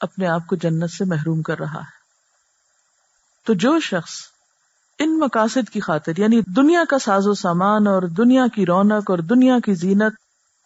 [0.00, 2.00] اپنے آپ کو جنت سے محروم کر رہا ہے۔
[3.46, 4.10] تو جو شخص
[4.98, 9.18] ان مقاصد کی خاطر یعنی دنیا کا ساز و سامان اور دنیا کی رونق اور
[9.18, 10.12] دنیا کی زینت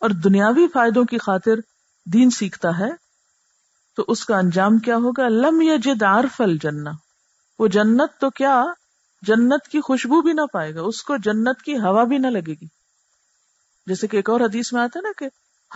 [0.00, 1.52] اور دنیاوی فائدوں کی خاطر
[2.12, 2.90] دین سیکھتا ہے،
[3.96, 6.90] تو اس کا انجام کیا ہوگا؟ لم یجد عرف الجنہ۔
[7.58, 8.62] وہ جنت تو کیا
[9.26, 12.52] جنت کی خوشبو بھی نہ پائے گا، اس کو جنت کی ہوا بھی نہ لگے
[12.52, 12.66] گی۔
[13.86, 15.24] جیسے کہ ایک اور حدیث میں آتا ہے نا کہ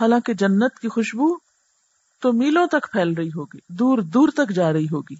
[0.01, 1.37] حالانکہ جنت کی خوشبو
[2.21, 5.15] تو میلوں تک پھیل رہی ہوگی، دور دور تک جا رہی ہوگی۔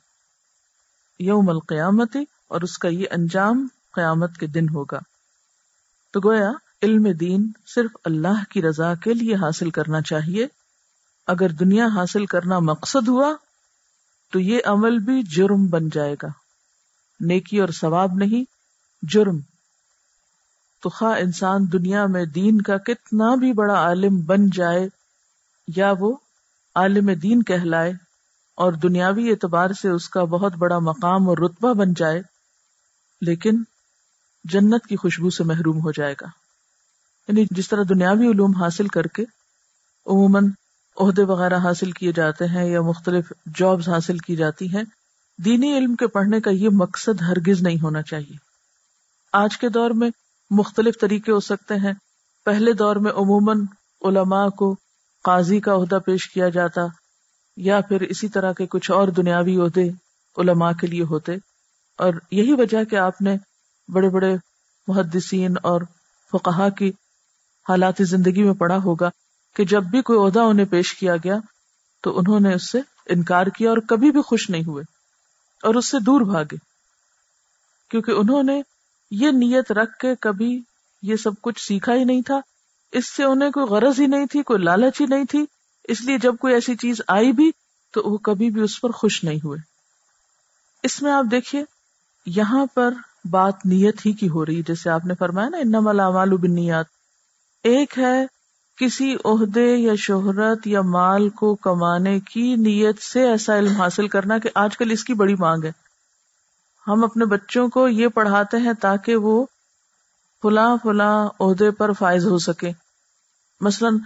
[1.20, 5.00] یوم القیامت اور اس کا یہ انجام قیامت کے دن ہوگا۔
[6.14, 10.48] تو گویا علم دین صرف اللہ کی رضا کے لیے حاصل کرنا چاہیے۔
[11.28, 13.34] اگر دنیا حاصل کرنا مقصد ہوا
[14.32, 16.49] تو یہ عمل بھی جرم بن جائے گا۔
[17.20, 18.44] نیکی اور ثواب نہیں،
[19.02, 19.40] جرم۔
[20.84, 24.88] تو خواہ انسان دنیا میں دین کا کتنا بھی بڑا عالم بن جائے،
[25.76, 26.18] یا وہ
[26.76, 27.92] عالم دین کہلائے
[28.56, 32.22] اور دنیاوی اعتبار سے اس کا بہت بڑا مقام اور رتبہ بن جائے،
[33.22, 33.64] لیکن
[34.44, 36.28] جنت کی خوشبو سے محروم ہو جائے گا۔
[37.28, 39.24] یعنی جس طرح دنیاوی علوم حاصل کر کے
[40.06, 40.50] عموماً
[41.00, 44.84] عہدے وغیرہ حاصل کیے جاتے ہیں یا مختلف جابز حاصل کی جاتی ہیں
[45.46, 48.36] دینی علم کے پڑھنے کا یہ مقصد ہرگز نہیں ہونا چاہیے۔
[49.34, 50.10] آج کے دور میں
[50.50, 51.94] مختلف طریقے ہو سکتے ہیں۔
[52.46, 53.66] پہلے دور میں عموماً
[54.02, 54.76] علماء کو
[55.24, 56.82] قاضی کا عہدہ پیش کیا جاتا
[57.58, 59.90] یا پھر اسی طرح کے کچھ اور دنیاوی عہدے
[60.38, 61.32] علماء کے لیے ہوتے۔
[61.98, 63.36] اور یہی وجہ کہ آپ نے
[63.88, 64.36] بڑے بڑے
[64.88, 65.82] محدثین اور
[66.32, 66.90] فقہا کی
[67.70, 69.10] حالات زندگی میں پڑھا ہوگا
[69.56, 71.36] کہ جب بھی کوئی عہدہ انہیں پیش کیا گیا
[72.04, 74.99] تو انہوں نے اس سے انکار کیا اور کبھی بھی خوش نہیں ہوئے۔
[75.64, 76.56] اور اس سے دور بھاگے۔
[77.90, 78.62] کیونکہ انہوں نے
[79.12, 80.62] یہ نیت رکھ کے کبھی
[81.02, 82.40] یہ سب کچھ سیکھا ہی نہیں تھا۔
[82.92, 85.46] اس سے انہیں کوئی غرض ہی نہیں تھی، کوئی لالچ ہی نہیں تھی۔
[85.84, 87.52] اس لیے جب کوئی ایسی چیز آئی بھی
[87.94, 89.60] تو وہ کبھی بھی اس پر خوش نہیں ہوئے۔
[90.84, 91.64] اس میں آپ دیکھیے،
[92.26, 92.94] یہاں پر
[93.30, 96.84] بات نیت ہی کی ہو رہی جیسے آپ نے فرمایا نا ان ملامال بنیاد
[97.64, 98.39] ایک ہے
[98.80, 104.38] کسی عہدے یا شہرت یا مال کو کمانے کی نیت سے ایسا علم حاصل کرنا
[104.38, 105.72] کہ آج کل اس کی بڑی مانگ ہے۔
[106.88, 109.46] ہم اپنے بچوں کو یہ پڑھاتے ہیں تاکہ وہ
[110.42, 112.72] فلاں فلاں عہدے پر فائز ہو سکے
[113.62, 113.98] مثلاً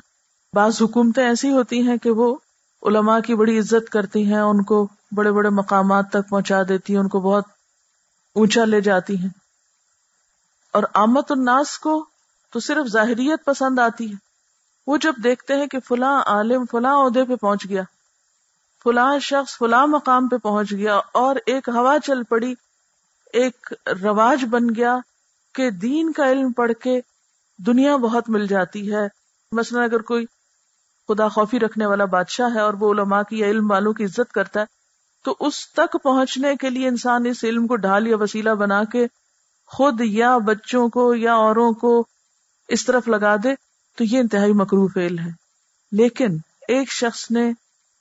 [0.53, 2.35] بعض حکومتیں ایسی ہوتی ہیں کہ وہ
[2.83, 6.99] علماء کی بڑی عزت کرتی ہیں، ان کو بڑے بڑے مقامات تک پہنچا دیتی ہیں،
[6.99, 7.43] ان کو بہت
[8.35, 9.29] اونچا لے جاتی ہیں۔
[10.73, 12.05] اور آمد الناس کو
[12.51, 14.22] تو صرف ظاہریت پسند آتی ہے۔
[14.87, 17.83] وہ جب دیکھتے ہیں کہ فلاں عالم فلاں عہدے پہ پہنچ گیا،
[18.83, 22.53] فلاں شخص فلاں مقام پہ پہنچ گیا اور ایک ہوا چل پڑی،
[23.33, 24.97] ایک رواج بن گیا
[25.55, 26.99] کہ دین کا علم پڑھ کے
[27.59, 29.07] دنیا بہت مل جاتی ہے۔
[29.51, 30.25] مثلا اگر کوئی
[31.09, 34.31] خدا خوفی رکھنے والا بادشاہ ہے اور وہ علماء کی یا علم والوں کی عزت
[34.31, 34.65] کرتا ہے،
[35.25, 39.05] تو اس تک پہنچنے کے لیے انسان اس علم کو ڈھال یا وسیلہ بنا کے
[39.71, 42.05] خود یا بچوں کو یا اوروں کو
[42.69, 43.53] اس طرف لگا دے
[43.97, 45.29] تو یہ انتہائی مکرو فیل ہے۔
[45.91, 47.51] لیکن ایک شخص نے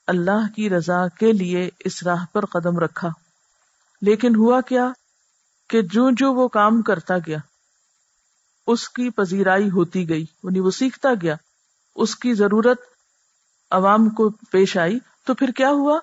[0.06, 3.08] اللہ کی رضا کے لیے اس راہ پر قدم رکھا۔
[4.02, 4.92] لیکن ہوا کیا
[5.68, 7.38] کہ جو جو وہ کام کرتا گیا،
[8.66, 11.34] اس کی پذیرائی ہوتی گئی یعنی وہ سیکھتا گیا،
[11.96, 12.80] اس کی ضرورت
[13.70, 15.98] عوام کو پیش آئی۔ تو پھر کیا ہوا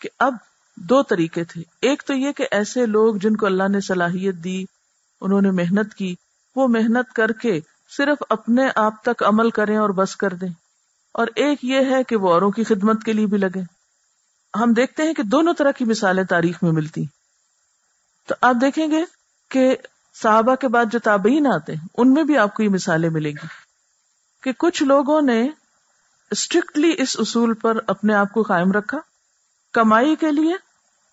[0.00, 0.34] کہ اب
[0.76, 4.64] دو طریقے تھے۔ ایک تو یہ کہ ایسے لوگ جن کو اللہ نے صلاحیت دی،
[5.20, 6.14] انہوں نے محنت کی،
[6.56, 7.60] وہ محنت کر کے
[7.96, 10.48] صرف اپنے آپ تک عمل کریں اور بس کر دیں۔
[11.14, 13.60] اور ایک یہ ہے کہ وہ اوروں کی خدمت کے لیے بھی لگے
[14.62, 17.04] ہم دیکھتے ہیں کہ دونوں طرح کی مثالیں تاریخ میں ملتی۔
[18.28, 19.04] تو آپ دیکھیں گے
[19.50, 19.76] کہ
[20.22, 23.32] صحابہ کے بعد جو تابعین آتے ہیں، ان میں بھی آپ کو یہ مثالیں ملیں
[23.32, 23.46] گی
[24.42, 25.48] کہ کچھ لوگوں نے
[26.30, 28.98] اسٹرکٹلی اس اصول پر اپنے آپ کو قائم رکھا،
[29.72, 30.54] کمائی کے لیے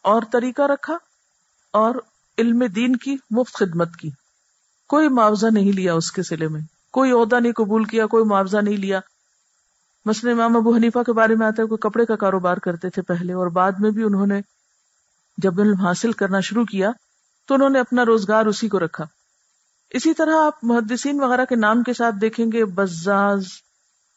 [0.04, 0.98] اور طریقہ رکھا
[1.74, 1.96] اور
[2.38, 4.10] علم دین کی مفت خدمت کی۔
[4.89, 8.58] کوئی معاوضہ نہیں لیا اس کے سلے میں۔ کوئی عہدہ نہیں قبول کیا، کوئی معاوضہ
[8.58, 8.99] نہیں لیا۔
[10.06, 13.02] مثلاً امام ابو حنیفہ کے بارے میں آتا ہے، کوئی کپڑے کا کاروبار کرتے تھے
[13.02, 14.41] پہلے اور بعد میں بھی انہوں نے
[15.38, 16.91] جب علم حاصل کرنا شروع کیا
[17.47, 19.06] تو انہوں نے اپنا روزگار اسی کو رکھا۔
[19.89, 23.45] اسی طرح آپ محدثین وغیرہ کے نام کے ساتھ دیکھیں گے، بزاز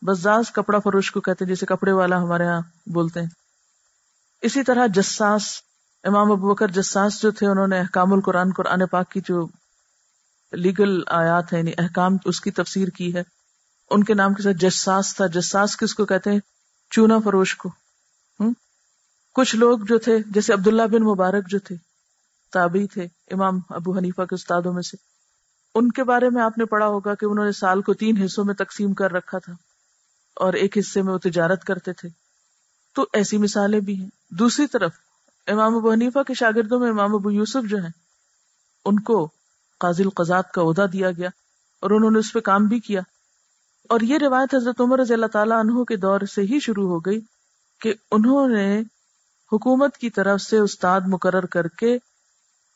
[0.07, 3.29] بزاز کپڑا فروش کو کہتے ہیں جیسے کپڑے والا ہمارے یہاں بولتے ہیں۔
[4.43, 5.43] اسی طرح جساس،
[6.05, 9.47] امام ابو بکر جساس جو تھے، انہوں نے احکام القرآن، قرآن پاک کی جو
[10.53, 13.23] لیگل آیات ہے یعنی احکام اس کی تفسیر کی ہے۔
[13.91, 16.41] ان کے نام کے ساتھ جساس تھا۔ جساس کس کو کہتے ہیں؟
[16.91, 17.71] چونا فروش کو۔
[19.35, 21.77] کچھ لوگ جو تھے، جیسے عبداللہ بن مبارک جو تھے
[22.53, 24.97] تابی تھے امام ابو حنیفہ کے استادوں میں سے۔
[25.75, 28.45] ان کے بارے میں آپ نے پڑھا ہوگا کہ انہوں نے سال کو تین حصوں
[28.45, 29.53] میں تقسیم کر رکھا تھا
[30.37, 32.09] اور ایک حصے میں وہ تجارت کرتے تھے۔
[32.95, 34.93] تو ایسی مثالیں بھی ہیں۔ دوسری طرف،
[35.47, 37.93] امام ابو حنیفہ کے شاگردوں میں امام ابو یوسف جو ہیں،
[38.85, 39.31] ان کو
[39.83, 41.29] قاضی القضات کا عہدہ دیا گیا
[41.81, 43.01] اور انہوں نے اس پہ کام بھی کیا۔
[43.89, 46.99] اور یہ روایت حضرت عمر رضی اللہ تعالیٰ عنہ کے دور سے ہی شروع ہو
[46.99, 47.21] گئی
[47.81, 48.81] کہ انہوں نے
[49.53, 51.99] حکومت کی طرف سے استاد مقرر کر کے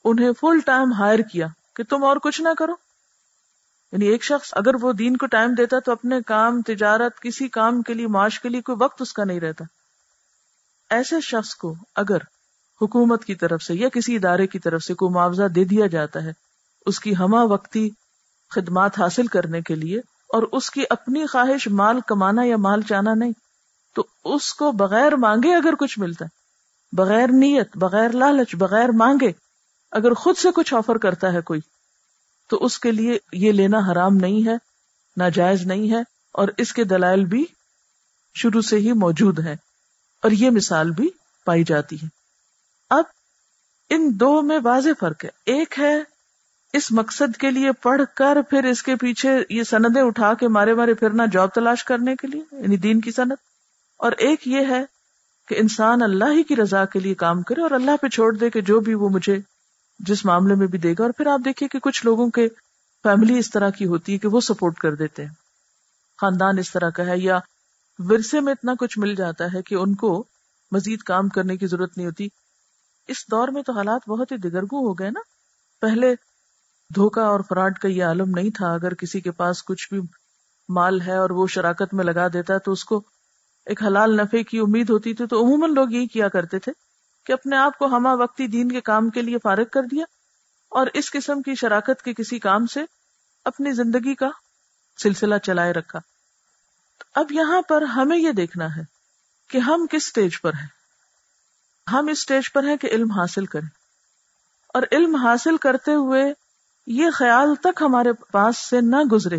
[0.04, 2.74] انہیں فل ٹائم ہائر کیا کہ تم اور کچھ نہ کرو۔
[3.92, 7.82] یعنی ایک شخص اگر وہ دین کو ٹائم دیتا تو اپنے کام، تجارت، کسی کام
[7.82, 9.64] کے لیے، معاش کے لیے کوئی وقت اس کا نہیں رہتا۔
[10.90, 12.18] ایسے شخص کو اگر
[12.82, 16.22] حکومت کی طرف سے یا کسی ادارے کی طرف سے کوئی معاوضہ دے دیا جاتا
[16.22, 16.45] ہے
[16.86, 17.90] اس کی ہما وقتی
[18.50, 23.14] خدمات حاصل کرنے کے لیے اور اس کی اپنی خواہش مال کمانا یا مال چانا
[23.14, 23.32] نہیں،
[23.94, 26.28] تو اس کو بغیر مانگے اگر کچھ ملتا ہے،
[26.96, 29.32] بغیر نیت، بغیر لالچ، بغیر مانگے
[29.90, 31.60] اگر خود سے کچھ آفر کرتا ہے کوئی،
[32.48, 34.56] تو اس کے لیے یہ لینا حرام نہیں ہے،
[35.16, 36.00] ناجائز نہیں ہے
[36.32, 37.44] اور اس کے دلائل بھی
[38.34, 39.56] شروع سے ہی موجود ہیں
[40.22, 41.08] اور یہ مثال بھی
[41.44, 42.06] پائی جاتی ہے۔
[42.90, 43.04] اب
[43.90, 46.15] ان دو میں واضح فرق ہے۔ ایک ہے
[46.72, 50.74] اس مقصد کے لیے پڑھ کر پھر اس کے پیچھے یہ سندیں اٹھا کے مارے
[50.74, 53.32] مارے پھرنا جاب تلاش کرنے کے لیے یعنی دین کی سند۔
[53.98, 54.84] اور ایک یہ ہے
[55.48, 58.50] کہ انسان اللہ ہی کی رضا کے لیے کام کرے اور اللہ پہ چھوڑ دے
[58.50, 59.38] کہ جو بھی وہ مجھے
[59.98, 62.48] جس معاملے میں بھی دے گا۔ اور پھر آپ دیکھیے کہ کچھ لوگوں کے
[63.02, 65.32] فیملی اس طرح کی ہوتی ہے کہ وہ سپورٹ کر دیتے ہیں۔
[66.20, 67.38] خاندان اس طرح کا ہے یا
[67.98, 70.24] ورثے میں اتنا کچھ مل جاتا ہے کہ ان کو
[70.70, 72.28] مزید کام کرنے کی ضرورت نہیں ہوتی۔
[73.08, 75.20] اس دور میں تو حالات بہت ہی دگرگو ہو گئے نا۔
[75.80, 76.14] پہلے
[76.94, 80.00] دھوکا اور فراڈ کا یہ عالم نہیں تھا۔ اگر کسی کے پاس کچھ بھی
[80.68, 83.02] مال ہے اور وہ شراکت میں لگا دیتا ہے تو اس کو
[83.66, 86.72] ایک حلال نفے کی امید ہوتی تھی۔ تو عموماً لوگ یہی کیا کرتے تھے
[87.26, 90.04] کہ اپنے آپ کو ہما وقتی دین کے کام کے لیے فارغ کر دیا
[90.70, 92.80] اور اس قسم کی شراکت کے کسی کام سے
[93.44, 94.28] اپنی زندگی کا
[95.02, 95.98] سلسلہ چلائے رکھا۔
[97.14, 98.82] اب یہاں پر ہمیں یہ دیکھنا ہے
[99.50, 100.66] کہ ہم کس سٹیج پر ہیں۔
[101.92, 103.68] ہم اس سٹیج پر ہیں کہ علم حاصل کریں۔
[104.74, 106.45] اور علم حاصل کرتے ہوئے
[106.86, 109.36] یہ خیال تک ہمارے پاس سے نہ گزرے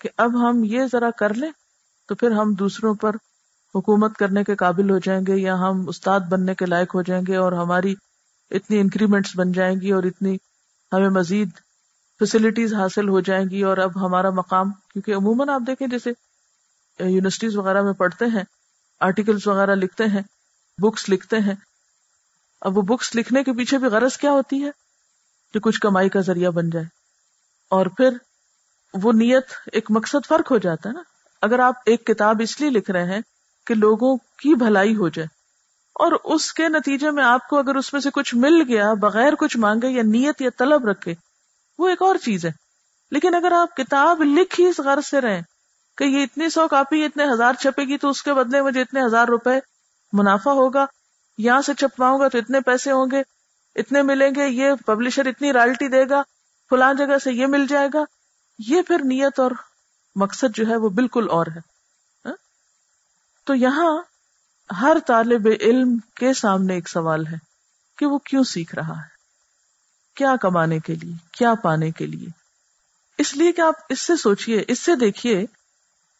[0.00, 1.50] کہ اب ہم یہ ذرا کر لیں
[2.08, 3.16] تو پھر ہم دوسروں پر
[3.74, 7.22] حکومت کرنے کے قابل ہو جائیں گے یا ہم استاد بننے کے لائق ہو جائیں
[7.28, 7.94] گے اور ہماری
[8.50, 10.36] اتنی انکریمنٹس بن جائیں گی اور اتنی
[10.92, 11.48] ہمیں مزید
[12.20, 16.10] فیسلٹیز حاصل ہو جائیں گی اور اب ہمارا مقام، کیونکہ عموماً آپ دیکھیں جیسے
[17.00, 18.42] یونیورسٹیز وغیرہ میں پڑھتے ہیں
[19.00, 20.22] آرٹیکلس وغیرہ لکھتے ہیں
[20.78, 21.54] بکس لکھتے ہیں۔
[22.60, 24.70] اب وہ بکس لکھنے کے پیچھے بھی غرض کیا ہوتی ہے؟
[25.52, 26.86] کہ کچھ کمائی کا ذریعہ بن جائے۔
[27.70, 28.16] اور پھر
[28.94, 31.02] وہ نیت، ایک مقصد فرق ہو جاتا ہے نا۔
[31.42, 33.20] اگر آپ ایک کتاب اس لیے لکھ رہے ہیں
[33.66, 35.26] کہ لوگوں کی بھلائی ہو جائے،
[35.96, 39.34] اور اس کے نتیجے میں آپ کو اگر اس میں سے کچھ مل گیا، بغیر
[39.34, 41.14] کچھ مانگے یا نیت یا طلب رکھے،
[41.78, 42.50] وہ ایک اور چیز ہے۔
[43.10, 45.40] لیکن اگر آپ کتاب لکھ ہی اس غرض سے رہیں
[45.98, 49.04] کہ یہ اتنی سو کاپی، اتنے ہزار چھپے گی تو اس کے بدلے مجھے اتنے
[49.06, 49.58] ہزار روپے
[50.12, 50.84] منافع ہوگا،
[51.38, 53.22] یہاں سے چھپواؤں گا تو اتنے پیسے ہوں گے
[53.76, 56.22] اتنے ملیں گے، یہ پبلشر اتنی رائلٹی دے گا،
[56.70, 58.04] فلان جگہ سے یہ مل جائے گا۔
[58.58, 59.50] یہ پھر نیت اور
[60.16, 61.60] مقصد جو ہے وہ بالکل اور ہے۔
[62.24, 62.36] ہاں؟
[63.44, 64.02] تو یہاں
[64.80, 67.36] ہر طالب علم کے سامنے ایک سوال ہے
[67.98, 69.12] کہ وہ کیوں سیکھ رہا ہے؟
[70.14, 72.28] کیا کمانے کے لیے، کیا پانے کے لیے؟
[73.18, 75.46] اس لیے کہ آپ اس سے سوچئے، اس سے دیکھیے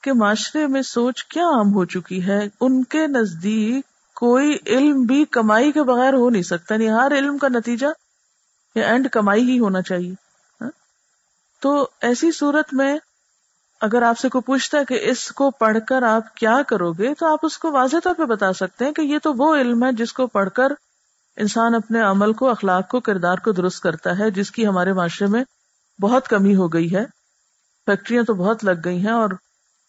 [0.02, 5.24] کہ معاشرے میں سوچ کیا عام ہو چکی ہے؟ ان کے نزدیک کوئی علم بھی
[5.24, 7.86] کمائی کے بغیر ہو نہیں سکتا نہیں ہر علم کا نتیجہ
[8.74, 10.12] یا اینڈ کمائی ہی ہونا چاہیے
[10.60, 10.70] ہاں؟
[11.60, 12.98] تو ایسی صورت میں
[13.80, 17.14] اگر آپ سے کوئی پوچھتا ہے کہ اس کو پڑھ کر آپ کیا کرو گے،
[17.14, 19.84] تو آپ اس کو واضح طور پہ بتا سکتے ہیں کہ یہ تو وہ علم
[19.84, 20.72] ہے جس کو پڑھ کر
[21.36, 25.28] انسان اپنے عمل کو، اخلاق کو، کردار کو درست کرتا ہے، جس کی ہمارے معاشرے
[25.28, 25.44] میں
[26.00, 27.04] بہت کمی ہو گئی ہے۔
[27.86, 29.30] فیکٹریاں تو بہت لگ گئی ہیں اور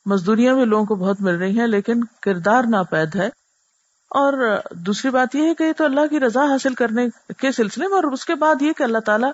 [0.06, 3.30] مزدوریاں بھی لوگوں کو بہت مل رہی ہیں، لیکن کردار ناپید ہے۔
[4.14, 4.34] اور
[4.72, 7.96] دوسری بات یہ ہے کہ یہ تو اللہ کی رضا حاصل کرنے کے سلسلے میں،
[7.96, 9.32] اور اس کے بعد یہ کہ اللہ تعالیٰ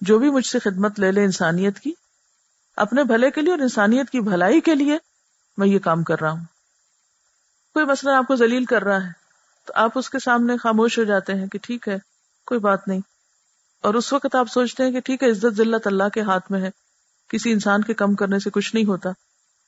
[0.00, 1.92] جو بھی مجھ سے خدمت لے لے انسانیت کی،
[2.76, 4.96] اپنے بھلے کے لیے اور انسانیت کی بھلائی کے لیے
[5.58, 6.44] میں یہ کام کر رہا ہوں۔
[7.76, 9.10] کوئی مسئلہ آپ کو ذلیل کر رہا ہے،
[9.66, 11.96] تو آپ اس کے سامنے خاموش ہو جاتے ہیں کہ ٹھیک ہے،
[12.46, 13.00] کوئی بات نہیں۔
[13.84, 16.60] اور اس وقت آپ سوچتے ہیں کہ ٹھیک ہے، عزت ذلت اللہ کے ہاتھ میں
[16.60, 16.70] ہے،
[17.30, 19.10] کسی انسان کے کم کرنے سے کچھ نہیں ہوتا۔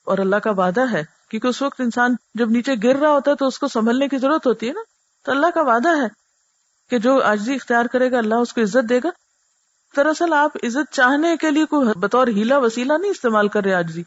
[0.05, 3.35] اور اللہ کا وعدہ ہے، کیونکہ اس وقت انسان جب نیچے گر رہا ہوتا ہے
[3.35, 4.81] تو اس کو سنبھلنے کی ضرورت ہوتی ہے نا؟
[5.25, 6.07] تو اللہ کا وعدہ ہے
[6.89, 9.09] کہ جو آجزی اختیار کرے گا، اللہ اس کو عزت دے گا۔
[9.95, 14.03] دراصل آپ عزت چاہنے کے لیے کوئی بطور ہیلا وسیلہ نہیں استعمال کر رہے آجزی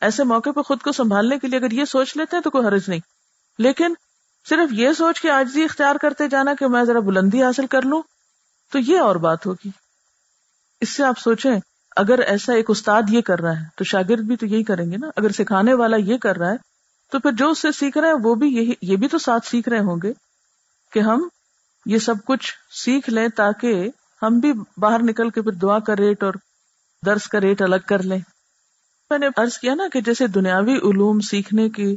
[0.00, 2.66] ایسے موقع پہ خود کو سنبھالنے کے لیے اگر یہ سوچ لیتے ہیں تو کوئی
[2.66, 3.00] حرج نہیں۔
[3.58, 3.94] لیکن
[4.48, 8.02] صرف یہ سوچ کے آجزی اختیار کرتے جانا کہ میں ذرا بلندی حاصل کر لوں،
[8.72, 9.70] تو یہ اور بات ہوگی۔
[10.80, 11.60] اس سے آپ سوچیں
[11.96, 14.96] اگر ایسا ایک استاد یہ کر رہا ہے، تو شاگرد بھی تو یہی کریں گے
[14.96, 16.56] نا۔ اگر سکھانے والا یہ کر رہا ہے،
[17.12, 19.46] تو پھر جو اس سے سیکھ رہے ہیں وہ بھی یہی، یہ بھی تو ساتھ
[19.46, 20.12] سیکھ رہے ہوں گے
[20.92, 21.28] کہ ہم
[21.86, 22.52] یہ سب کچھ
[22.84, 23.88] سیکھ لیں تاکہ
[24.22, 26.34] ہم بھی باہر نکل کے پھر دعا کا ریٹ اور
[27.02, 28.18] درس کا ریٹ الگ کر لیں۔
[29.10, 31.94] میں نے عرض کیا نا کہ جیسے دنیاوی علوم سیکھنے کی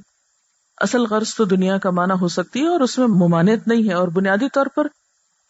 [0.78, 4.08] اصل غرض تو دنیا کمانا ہو سکتی ہے اور اس میں ممانعت نہیں ہے، اور
[4.08, 4.88] بنیادی طور پر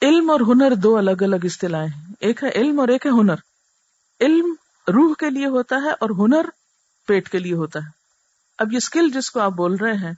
[0.01, 3.45] علم اور ہنر دو الگ الگ اصطلاح ہیں۔ ایک ہے علم اور ایک ہے ہنر۔
[4.21, 4.53] علم
[4.87, 6.49] روح کے لیے ہوتا ہے اور ہنر
[7.07, 7.95] پیٹ کے لیے ہوتا ہے۔
[8.59, 10.13] اب یہ اسکل جس کو آپ بول رہے ہیں،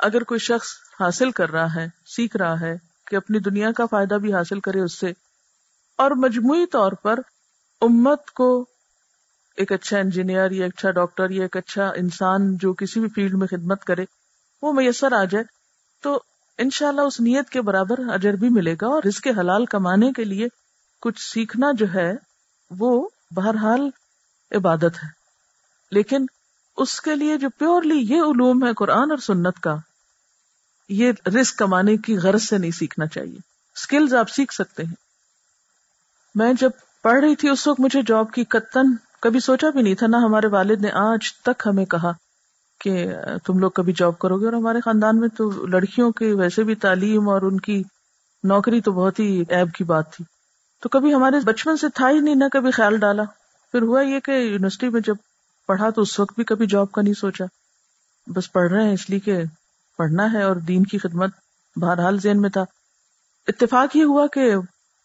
[0.00, 0.68] اگر کوئی شخص
[1.00, 2.74] حاصل کر رہا ہے، سیکھ رہا ہے
[3.06, 5.12] کہ اپنی دنیا کا فائدہ بھی حاصل کرے اس سے،
[5.98, 7.20] اور مجموعی طور پر
[7.82, 8.48] امت کو
[9.58, 13.46] ایک اچھا انجینئر یا اچھا ڈاکٹر یا ایک اچھا انسان جو کسی بھی فیلڈ میں
[13.46, 14.04] خدمت کرے،
[14.62, 15.44] وہ میسر آ جائے،
[16.04, 16.18] تو
[16.58, 20.24] انشاءاللہ اس نیت کے برابر اجر بھی ملے گا اور اس کے حلال کمانے کے
[20.24, 20.48] لیے
[21.02, 22.10] کچھ سیکھنا جو ہے،
[22.70, 23.88] وہ بہرحال
[24.56, 25.08] عبادت ہے۔
[25.90, 26.26] لیکن
[26.76, 29.76] اس کے لیے جو پیورلی یہ علوم ہے قرآن اور سنت کا،
[30.88, 33.38] یہ رسک کمانے کی غرض سے نہیں سیکھنا چاہیے۔
[33.76, 34.94] اسکلز آپ سیکھ سکتے ہیں۔
[36.34, 36.70] میں جب
[37.02, 40.16] پڑھ رہی تھی اس وقت مجھے جاب کی کتن کبھی سوچا بھی نہیں تھا، نہ
[40.16, 42.12] ہمارے والد نے آج تک ہمیں کہا
[42.80, 43.06] کہ
[43.44, 46.74] تم لوگ کبھی جاب کرو گے اور ہمارے خاندان میں تو لڑکیوں کی ویسے بھی
[46.74, 47.82] تعلیم اور ان کی
[48.44, 50.24] نوکری تو بہت ہی ایب کی بات تھی۔
[50.80, 53.22] تو کبھی ہمارے بچپن سے تھا ہی نہیں، نہ کبھی خیال ڈالا۔
[53.72, 55.14] پھر ہوا یہ کہ یونیورسٹی میں جب
[55.66, 57.44] پڑھا تو اس وقت بھی کبھی جاب کا نہیں سوچا۔
[58.26, 59.42] بس پڑھ رہے ہیں، اس لیے کہ
[59.98, 61.30] پڑھنا ہے اور دین کی خدمت
[61.76, 62.64] بہرحال ذہن میں تھا۔
[63.48, 64.52] اتفاق یہ ہوا کہ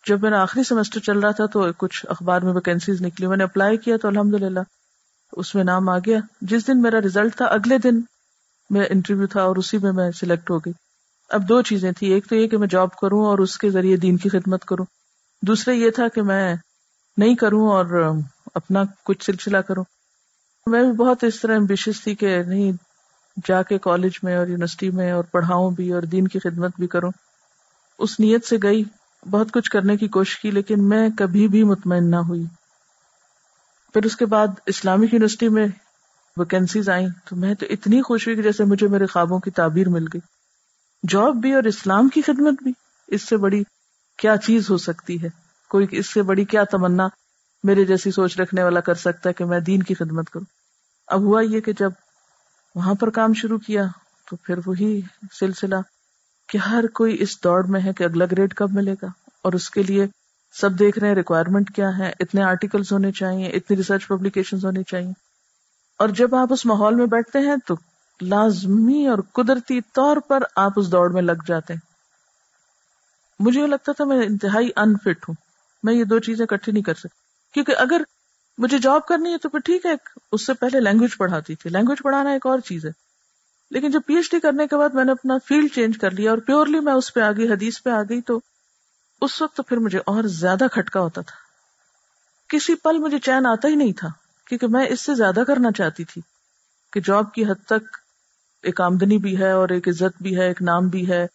[0.07, 3.43] جب میرا آخری سیمسٹر چل رہا تھا تو کچھ اخبار میں ویکینسیز نکلی۔ میں نے
[3.43, 4.59] اپلائی کیا تو الحمد للہ
[5.33, 8.01] اس میں نام آ گیا۔ جس دن میرا ریزلٹ تھا، اگلے دن
[8.69, 10.73] میرا انٹرویو تھا اور اسی میں میں سلیکٹ ہو گئی۔
[11.29, 13.97] اب دو چیزیں تھی ایک تو یہ کہ میں جاب کروں اور اس کے ذریعے
[13.97, 14.85] دین کی خدمت کروں۔
[15.47, 16.55] دوسرا یہ تھا کہ میں
[17.17, 18.13] نہیں کروں اور
[18.55, 19.83] اپنا کچھ سلسلہ کروں۔
[20.65, 22.71] میں بھی بہت اس طرح امبیشس تھی کہ نہیں،
[23.47, 26.87] جا کے کالج میں اور یونیورسٹی میں اور پڑھاؤں بھی اور دین کی خدمت بھی
[26.87, 27.11] کروں۔
[27.99, 28.83] اس نیت سے گئی،
[29.31, 32.45] بہت کچھ کرنے کی کوشش کی، لیکن میں کبھی بھی مطمئن نہ ہوئی۔
[33.93, 35.67] پھر اس کے بعد اسلامک یونیورسٹی میں
[36.37, 39.89] ویکینسیز آئیں، تو میں تو اتنی خوش ہوئی کہ جیسے مجھے میرے خوابوں کی تعبیر
[39.89, 40.21] مل گئی۔
[41.07, 42.71] جاب بھی اور اسلام کی خدمت بھی،
[43.07, 43.63] اس سے بڑی
[44.17, 45.27] کیا چیز ہو سکتی ہے؟
[45.69, 47.07] کوئی اس سے بڑی کیا تمنا
[47.63, 50.45] میرے جیسی سوچ رکھنے والا کر سکتا ہے کہ میں دین کی خدمت کروں؟
[51.07, 51.89] اب ہوا یہ کہ جب
[52.75, 53.83] وہاں پر کام شروع کیا
[54.29, 55.01] تو پھر وہی
[55.39, 55.75] سلسلہ
[56.49, 59.07] کہ ہر کوئی اس دوڑ میں ہے کہ اگلا گریڈ کب ملے گا؟
[59.41, 60.07] اور اس کے لیے
[60.53, 64.83] سب دیکھ رہے ہیں ریکوائرمنٹ کیا ہے اتنے آرٹیکلس ہونے چاہیے اتنی ریسرچ پبلیکیشن ہونے
[64.83, 65.11] چاہیے
[65.99, 67.75] اور جب آپ اس ماحول میں بیٹھتے ہیں تو
[68.21, 71.94] لازمی اور قدرتی طور پر آپ اس دوڑ میں لگ جاتے ہیں۔
[73.39, 75.35] مجھے یہ لگتا تھا میں انتہائی انفٹ ہوں۔
[75.83, 77.17] میں یہ دو چیزیں اکٹھی نہیں کر سکتی۔
[77.53, 78.01] کیونکہ اگر
[78.57, 79.91] مجھے جاب کرنی ہے تو پھر ٹھیک ہے
[80.31, 82.91] اس سے پہلے لینگویج پڑھاتی تھی۔ لینگویج پڑھانا ایک اور چیز ہے۔
[83.71, 86.29] لیکن جب پی ایچ ڈی کرنے کے بعد میں نے اپنا فیلڈ چینج کر لیا
[86.29, 88.39] اور پیورلی میں اس پہ آ گئی حدیث پہ آ گئی تو
[89.21, 91.35] اس وقت تو پھر مجھے اور زیادہ کھٹکا ہوتا تھا۔
[92.47, 94.07] کسی پل مجھے چین آتا ہی نہیں تھا،
[94.47, 96.21] کیونکہ میں اس سے زیادہ کرنا چاہتی تھی
[96.93, 97.97] کہ جاب کی حد تک
[98.63, 101.27] ایک آمدنی بھی ہے اور ایک عزت بھی ہے، ایک نام بھی ہے۔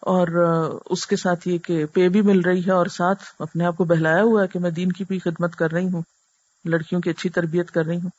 [0.00, 0.28] اور
[0.86, 3.84] اس کے ساتھ یہ کہ پے بھی مل رہی ہے اور ساتھ اپنے آپ کو
[3.84, 6.02] بہلایا ہوا ہے کہ میں دین کی بھی خدمت کر رہی ہوں،
[6.64, 8.10] لڑکیوں کی اچھی تربیت کر رہی ہوں۔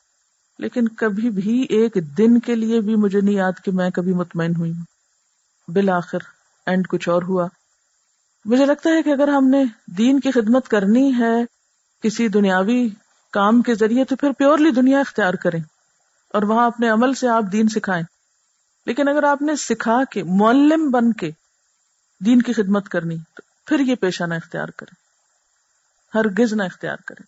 [0.58, 4.52] لیکن کبھی بھی ایک دن کے لیے بھی مجھے نہیں یاد کہ میں کبھی مطمئن
[4.58, 4.84] ہوئی ہوں۔
[5.70, 6.18] بالآخر
[6.66, 7.48] اینڈ کچھ اور ہوا۔
[8.44, 11.44] مجھے لگتا ہے کہ اگر ہم نے دین کی خدمت کرنی ہے
[12.02, 12.88] کسی دنیاوی
[13.32, 15.60] کام کے ذریعے تو پھر پیورلی دنیا اختیار کریں
[16.28, 18.02] اور وہاں اپنے عمل سے آپ دین سکھائیں۔
[18.86, 21.30] لیکن اگر آپ نے سکھا کے معلم بن کے
[22.26, 25.00] دین کی خدمت کرنی، تو پھر یہ پیشہ نہ اختیار کرے
[26.18, 27.22] ہر گز نہ اختیار کرے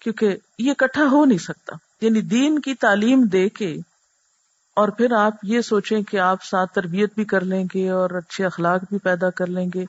[0.00, 3.76] کیونکہ یہ کٹھا ہو نہیں سکتا۔ یعنی دین کی تعلیم دے کے
[4.76, 8.46] اور پھر آپ یہ سوچیں کہ آپ ساتھ تربیت بھی کر لیں گے اور اچھے
[8.46, 9.84] اخلاق بھی پیدا کر لیں گے۔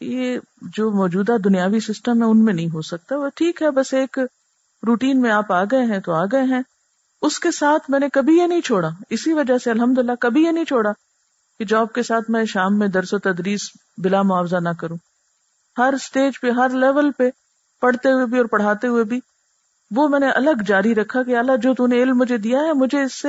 [0.00, 3.94] یہ جو موجودہ دنیاوی سسٹم ہے، ان میں نہیں ہو سکتا۔ وہ ٹھیک ہے، بس
[3.94, 4.18] ایک
[4.86, 6.62] روٹین میں آپ آ گئے ہیں تو آ گئے ہیں۔
[7.22, 10.42] اس کے ساتھ میں نے کبھی یہ نہیں چھوڑا۔ اسی وجہ سے الحمد للہ کبھی
[10.42, 10.90] یہ نہیں چھوڑا۔
[11.58, 13.60] کہ جاب کے ساتھ میں شام میں درس و تدریس
[13.98, 14.96] بلا معاوضہ نہ کروں۔
[15.78, 17.30] ہر اسٹیج پہ، ہر لیول پہ،
[17.80, 19.20] پڑھتے ہوئے بھی اور پڑھاتے ہوئے بھی
[19.96, 23.02] وہ میں نے الگ جاری رکھا کہ اللہ، جو نے علم مجھے دیا ہے، مجھے
[23.02, 23.28] اس سے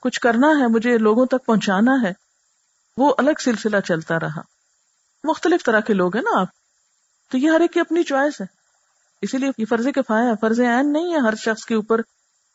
[0.00, 2.12] کچھ کرنا ہے، مجھے لوگوں تک پہنچانا ہے۔
[2.96, 4.40] وہ الگ سلسلہ چلتا رہا۔
[5.24, 6.48] مختلف طرح کے لوگ ہیں نا آپ۔
[7.30, 8.46] تو یہ ہر ایک کی اپنی چوائس ہے۔
[9.22, 12.00] اسی لیے یہ فرض کفایا ہے، فرض عین نہیں ہے ہر شخص کے اوپر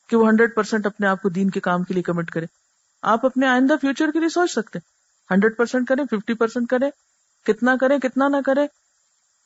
[0.10, 2.46] کہ وہ ہنڈریڈ پرسینٹ اپنے آپ کو دین کے کام کے لیے کمٹ کرے۔
[3.02, 4.80] آپ اپنے آئندہ فیوچر کے لیے سوچ سکتے
[5.32, 6.90] ہنڈریڈ پرسینٹ کریں ففٹی پرسینٹ کریں،
[7.46, 8.68] کتنا کریں، کتنا نہ کرے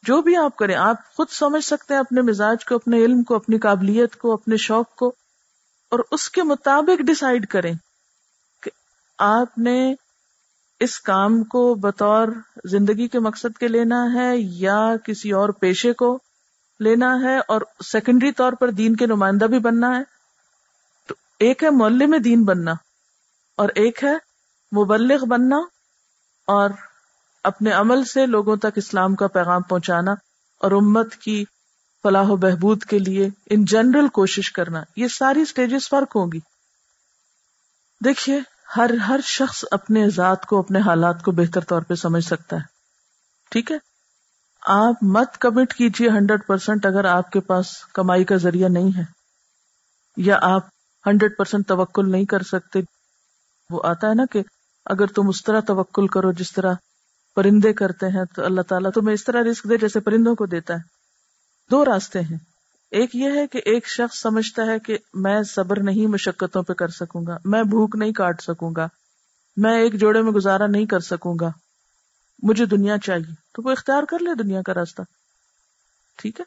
[0.03, 3.35] جو بھی آپ کریں، آپ خود سمجھ سکتے ہیں اپنے مزاج کو، اپنے علم کو،
[3.35, 5.15] اپنی قابلیت کو، اپنے شوق کو۔
[5.89, 7.73] اور اس کے مطابق ڈسائڈ کریں
[8.63, 8.71] کہ
[9.17, 9.95] آپ نے
[10.79, 12.27] اس کام کو بطور
[12.65, 16.19] زندگی کے مقصد کے لینا ہے یا کسی اور پیشے کو
[16.79, 20.03] لینا ہے اور سیکنڈری طور پر دین کے نمائندہ بھی بننا ہے۔
[21.07, 22.73] تو ایک ہے محلے میں دین بننا۔
[23.57, 24.13] اور ایک ہے
[24.81, 25.57] مبلغ بننا
[26.47, 26.69] اور
[27.43, 30.11] اپنے عمل سے لوگوں تک اسلام کا پیغام پہنچانا
[30.61, 31.45] اور امت کی
[32.03, 36.39] فلاح و بہبود کے لیے ان جنرل کوشش کرنا۔ یہ ساری اسٹیجز فرق ہوگی
[38.05, 38.39] دیکھیے،
[38.77, 42.61] ہر ہر شخص اپنے ذات کو، اپنے حالات کو بہتر طور پہ سمجھ سکتا ہے۔
[43.49, 43.77] ٹھیک ہے؟
[44.61, 49.03] آپ مت کمٹ کیجیے ہنڈریڈ پرسینٹ اگر آپ کے پاس کمائی کا ذریعہ نہیں ہے
[50.17, 50.65] یا آپ
[51.07, 52.79] ہنڈریڈ پرسینٹ توکل نہیں کر سکتے۔
[53.73, 54.41] وہ آتا ہے نا کہ
[54.85, 56.73] اگر تم اس طرح توکل کرو جس طرح
[57.35, 60.73] پرندے کرتے ہیں، تو اللہ تعالیٰ تمہیں اس طرح رسک دے جیسے پرندوں کو دیتا
[60.73, 60.79] ہے۔
[61.71, 62.37] دو راستے ہیں۔
[62.91, 66.87] ایک یہ ہے کہ ایک شخص سمجھتا ہے کہ میں صبر نہیں مشقتوں پہ کر
[66.87, 68.87] سکوں گا، میں بھوک نہیں کاٹ سکوں گا،
[69.57, 71.51] میں ایک جوڑے میں گزارا نہیں کر سکوں گا۔
[72.43, 75.01] مجھے دنیا چاہیے۔ تو وہ اختیار کر لے دنیا کا راستہ۔
[76.17, 76.45] ٹھیک ہے؟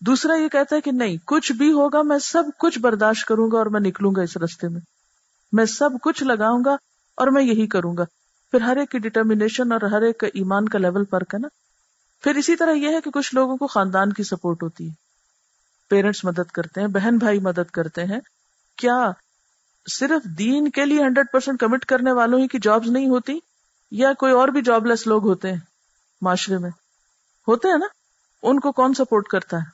[0.00, 3.58] دوسرا یہ کہتا ہے کہ نہیں، کچھ بھی ہوگا، میں سب کچھ برداشت کروں گا
[3.58, 4.80] اور میں نکلوں گا اس رستے میں۔
[5.52, 6.76] میں سب کچھ لگاؤں گا
[7.16, 8.04] اور میں یہی کروں گا۔
[8.50, 11.48] پھر ہر ایک کی ڈٹرمینیشن اور ہر ایک کا ایمان کا لیول فرق ہے نا۔
[12.22, 14.94] پھر اسی طرح یہ ہے کہ کچھ لوگوں کو خاندان کی سپورٹ ہوتی ہے۔
[15.88, 18.20] پیرنٹس مدد کرتے ہیں، بہن بھائی مدد کرتے ہیں۔
[18.76, 19.10] کیا
[19.92, 23.38] صرف دین کے لیے ہنڈریڈ پرسینٹ کمٹ کرنے والوں ہی کی جابس نہیں ہوتی؟
[23.90, 25.58] یا کوئی اور بھی جاب لیس لوگ ہوتے ہیں
[26.20, 26.70] معاشرے میں؟
[27.48, 27.86] ہوتے ہیں نا؟
[28.42, 29.70] ان کو کون سپورٹ کرتا ہے؟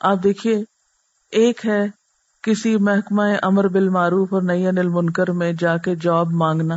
[0.00, 0.64] آپ دیکھیے،
[1.30, 2.05] ایک ہے
[2.46, 6.74] کسی محکمہ امر بل معروف اور نئی انل منکر میں جا کے جاب مانگنا۔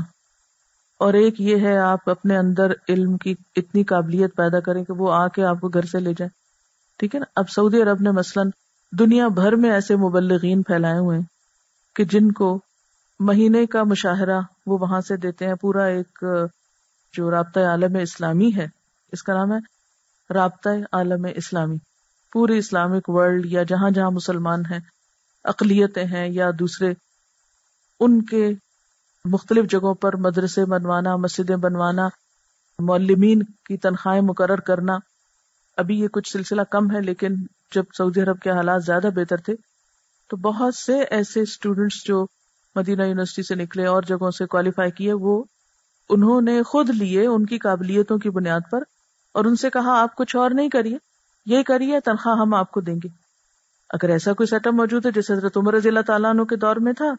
[0.99, 5.13] اور ایک یہ ہے، آپ اپنے اندر علم کی اتنی قابلیت پیدا کریں کہ وہ
[5.13, 6.29] آ کے آپ کو گھر سے لے جائیں۔
[6.97, 8.49] ٹھیک ہے نا؟ اب سعودی عرب نے مثلاً
[8.99, 11.25] دنیا بھر میں ایسے مبلغین پھیلائے ہوئے ہیں
[11.95, 12.59] کہ جن کو
[13.19, 16.23] مہینے کا مشاہرہ وہ وہاں سے دیتے ہیں۔ پورا ایک،
[17.13, 18.67] جو رابطہ عالم اسلامی ہے،
[19.11, 19.59] اس کا نام ہے
[20.33, 21.77] رابطہ عالم اسلامی۔
[22.33, 24.79] پوری اسلامک ورلڈ یا جہاں جہاں مسلمان ہیں
[25.43, 26.93] اقلیتیں ہیں یا دوسرے،
[27.99, 28.49] ان کے
[29.25, 32.07] مختلف جگہوں پر مدرسے بنوانا، مسجدیں بنوانا،
[32.79, 34.97] معلمین کی تنخواہیں مقرر کرنا۔
[35.77, 37.35] ابھی یہ کچھ سلسلہ کم ہے، لیکن
[37.75, 39.53] جب سعودی عرب کے حالات زیادہ بہتر تھے،
[40.27, 42.25] تو بہت سے ایسے اسٹوڈینٹس جو
[42.75, 45.43] مدینہ یونیورسٹی سے نکلے اور جگہوں سے کوالیفائی کیے، وہ
[46.09, 48.83] انہوں نے خود لیے ان کی قابلیتوں کی بنیاد پر
[49.31, 50.97] اور ان سے کہا، آپ کچھ اور نہیں کریے،
[51.45, 53.07] یہ کریے، تنخواہ ہم آپ کو دیں گے۔
[53.89, 56.55] اگر ایسا کوئی سیٹ اپ موجود ہے جیسے حضرت عمر رضی اللہ تعالیٰ عنہ کے
[56.55, 57.13] دور میں تھا،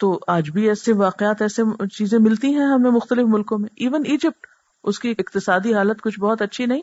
[0.00, 4.46] تو آج بھی ایسے واقعات، ایسے چیزیں ملتی ہیں ہمیں مختلف ملکوں میں۔ ایون ایجپٹ
[4.84, 6.80] اس کی اقتصادی حالت کچھ بہت اچھی نہیں،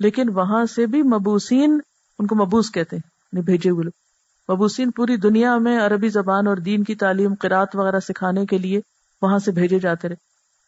[0.00, 1.78] لیکن وہاں سے بھی مبوسین
[2.18, 6.56] ان کو مبوس کہتے ہیں بھیجے ہوئے لوگ۔ مبوسین پوری دنیا میں عربی زبان اور
[6.56, 8.80] دین کی تعلیم قرات وغیرہ سکھانے کے لیے
[9.22, 10.16] وہاں سے بھیجے جاتے رہے۔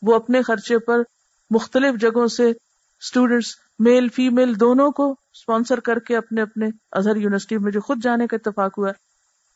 [0.03, 1.03] وہ اپنے خرچے پر
[1.51, 7.59] مختلف جگہوں سے اسٹوڈینٹس میل فیمل دونوں کو اسپانسر کر کے اپنے اپنے اظہر یونیورسٹی
[7.59, 8.91] میں جو خود جانے کا اتفاق ہوا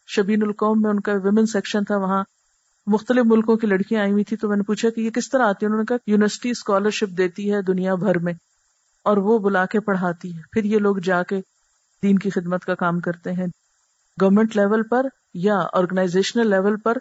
[0.09, 2.22] شبین القوم میں ان کا ویمن سیکشن تھا، وہاں
[2.87, 5.43] مختلف ملکوں کی لڑکیاں آئی ہوئی تھی تو میں نے پوچھا کہ یہ کس طرح
[5.43, 8.33] آتی ہے انہوں نے کہا، یونیورسٹی اسکالرشپ دیتی ہے دنیا بھر میں،
[9.05, 11.41] اور وہ بلا کے پڑھاتی ہے۔ پھر یہ لوگ جا کے
[12.03, 13.47] دین کی خدمت کا کام کرتے ہیں۔
[14.18, 16.99] گورمنٹ لیول پر یا آرگنائزیشنل لیول پر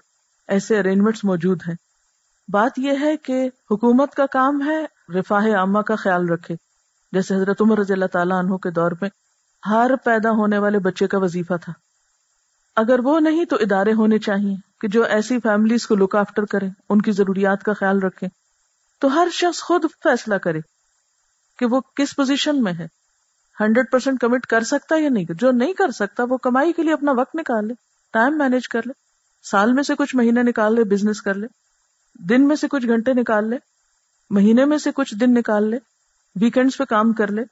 [0.47, 1.75] ایسے ارینجمنٹس موجود ہیں۔
[2.47, 4.83] بات یہ ہے کہ حکومت کا کام ہے
[5.19, 6.55] رفاہ عامہ کا خیال رکھے۔
[7.11, 9.09] جیسے حضرت عمر رضی اللہ تعالیٰ عنہ کے دور میں
[9.69, 11.73] ہر پیدا ہونے والے بچے کا وظیفہ تھا۔
[12.75, 16.69] اگر وہ نہیں تو ادارے ہونے چاہیے کہ جو ایسی فیملیز کو لک آفٹر کریں،
[16.89, 18.29] ان کی ضروریات کا خیال رکھیں۔
[18.99, 20.59] تو ہر شخص خود فیصلہ کرے
[21.59, 22.87] کہ وہ کس پوزیشن میں ہے۔
[23.59, 26.93] ہنڈریڈ پرسینٹ کمٹ کر سکتا یا نہیں؟ جو نہیں کر سکتا، وہ کمائی کے لیے
[26.93, 27.73] اپنا وقت نکال لے
[28.11, 28.91] ٹائم مینج کر لے،
[29.43, 31.47] سال میں سے کچھ مہینے نکال لے بزنس کر لے،
[32.13, 33.57] دن میں سے کچھ گھنٹے نکال لے،
[34.29, 35.77] مہینے میں سے کچھ دن نکال لے۔
[36.41, 37.43] ویکینڈس پہ کام کر لے۔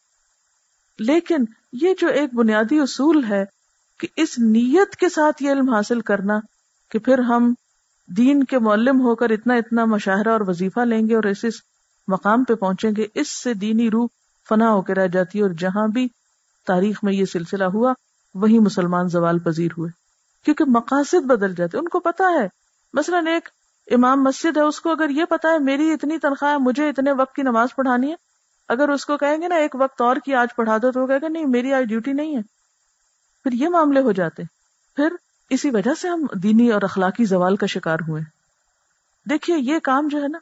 [1.00, 3.46] لیکن یہ جو ایک بنیادی اصول ہے
[4.00, 6.40] کہ اس نیت کے ساتھ یہ علم حاصل کرنا
[6.92, 7.54] کہ پھر ہم
[8.18, 11.54] دین کے معلم ہو کر اتنا اتنا مشاہرہ اور وظیفہ لیں گے اور اس اس
[12.08, 14.08] مقام پہ پہنچیں گے، اس سے دینی روح
[14.50, 16.08] فنا ہو کے رہ جاتی ہے اور جہاں بھی
[16.68, 17.94] تاریخ میں یہ سلسلہ ہوا،
[18.36, 19.92] وہی مسلمان زوال پذیر ہوئے۔
[20.46, 22.48] کیونکہ مقاصد بدل جاتے، ان کو پتا ہے۔
[22.94, 23.50] مثلاً ایک
[23.92, 27.12] امام مسجد ہے، اس کو اگر یہ پتا ہے میری اتنی تنخواہ ہے، مجھے اتنے
[27.12, 28.33] وقت کی نماز پڑھانی ہے
[28.68, 31.08] اگر اس کو کہیں گے نا ایک وقت اور کی آج پڑھا دو تو وہ
[31.08, 32.42] کہے گا نہیں، میری آج ڈیوٹی نہیں ہے۔
[33.44, 34.44] پھر یہ معاملے ہو جاتے۔
[34.96, 35.08] پھر
[35.50, 38.22] اسی وجہ سے ہم دینی اور اخلاقی زوال کا شکار ہوئے۔
[39.30, 40.38] دیکھیے، یہ کام جو ہے نا،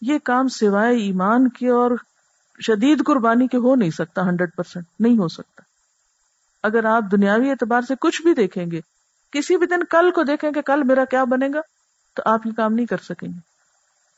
[0.00, 1.90] یہ کام سوائے ایمان کے اور
[2.66, 5.62] شدید قربانی کے ہو نہیں سکتا، ہنڈریڈ پرسینٹ نہیں ہو سکتا۔
[6.62, 8.80] اگر آپ دنیاوی اعتبار سے کچھ بھی دیکھیں گے،
[9.32, 11.60] کسی بھی دن کل کو دیکھیں کہ کل میرا کیا بنے گا،
[12.14, 13.38] تو آپ یہ کام نہیں کر سکیں گے۔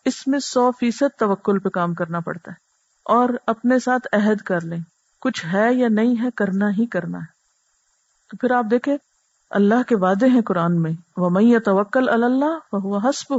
[0.05, 2.66] اس میں سو فیصد توکل پہ کام کرنا پڑتا ہے۔
[3.07, 4.79] اور اپنے ساتھ عہد کر لیں۔
[5.21, 7.37] کچھ ہے یا نہیں ہے کرنا ہی کرنا ہے۔
[8.31, 8.97] تو پھر آپ دیکھیں،
[9.51, 13.35] اللہ کے وعدے ہیں قرآن میں۔ وہ میں توکل اللہ وہ حسب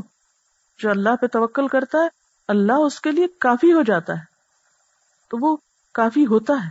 [0.78, 2.08] جو اللہ پہ توکل کرتا ہے،
[2.48, 4.24] اللہ اس کے لیے کافی ہو جاتا ہے۔
[5.30, 5.58] تو وہ
[5.94, 6.70] کافی ہوتا ہے۔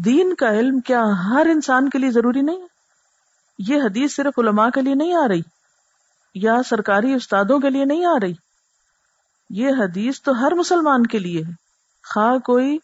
[0.00, 2.66] دین کا علم کیا ہر انسان کے لیے ضروری نہیں ہے؟
[3.58, 5.42] یہ حدیث صرف علماء کے لیے نہیں آ رہی۔
[6.34, 8.34] یا سرکاری استادوں کے لیے نہیں آ رہی۔
[9.50, 11.67] یہ حدیث تو ہر مسلمان کے لیے ہے۔
[12.14, 12.78] خواہ کوئی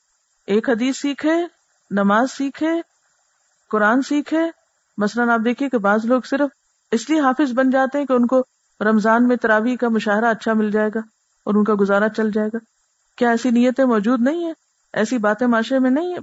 [0.46, 1.32] ایک حدیث سیکھے،
[1.90, 2.70] نماز سیکھے،
[3.70, 4.40] قرآن سیکھے،
[4.98, 6.50] مثلاً آپ دیکھیے کہ بعض لوگ صرف
[6.92, 8.42] اس لیے حافظ بن جاتے ہیں کہ ان کو
[8.80, 10.98] رمضان میں تراوی کا مشاہرہ اچھا مل جائے گا
[11.44, 12.58] اور ان کا گزارا چل جائے گا۔
[13.16, 14.54] کیا ایسی نیتیں موجود نہیں ہیں؟
[14.92, 16.14] ایسی باتیں معاشرے میں نہیں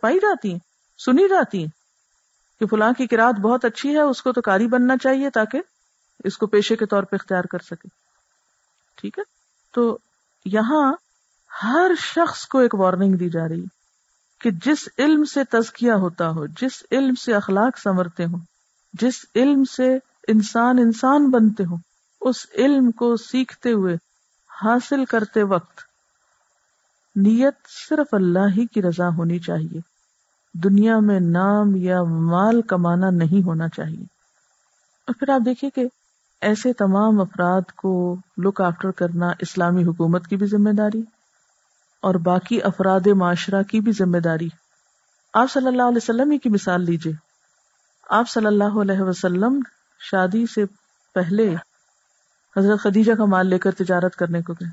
[0.00, 0.58] پائی جاتی ہیں،
[0.98, 1.68] سنی جاتی ہیں
[2.60, 5.60] کہ فلاں کی کراط بہت اچھی ہے، اس کو تو کاری بننا چاہیے تاکہ
[6.24, 7.88] اس کو پیشے کے طور پہ اختیار کر سکے۔
[8.96, 9.24] ٹھیک ہے؟
[9.74, 9.98] تو
[10.44, 10.92] یہاں
[11.64, 13.64] ہر شخص کو ایک وارننگ دی جا رہی
[14.40, 18.38] کہ جس علم سے تزکیہ ہوتا ہو، جس علم سے اخلاق سنورتے ہوں،
[18.92, 19.98] جس علم سے
[20.28, 21.76] انسان انسان بنتے ہوں،
[22.20, 23.96] اس علم کو سیکھتے ہوئے،
[24.62, 25.80] حاصل کرتے وقت
[27.16, 27.54] نیت
[27.88, 29.80] صرف اللہ ہی کی رضا ہونی چاہیے۔
[30.54, 34.04] دنیا میں نام یا مال کمانا نہیں ہونا چاہیے۔
[35.06, 35.86] اور پھر آپ دیکھیے کہ
[36.40, 41.02] ایسے تمام افراد کو لک آفٹر کرنا اسلامی حکومت کی بھی ذمہ داری
[42.02, 44.48] اور باقی افراد معاشرہ کی بھی ذمہ داری۔
[45.34, 47.12] آپ صلی اللہ علیہ وسلم ہی کی مثال لیجیے
[48.10, 49.60] آپ صلی اللہ علیہ وسلم
[50.00, 50.64] شادی سے
[51.14, 51.54] پہلے
[52.56, 54.68] حضرت خدیجہ کا مال لے کر تجارت کرنے کو گئے۔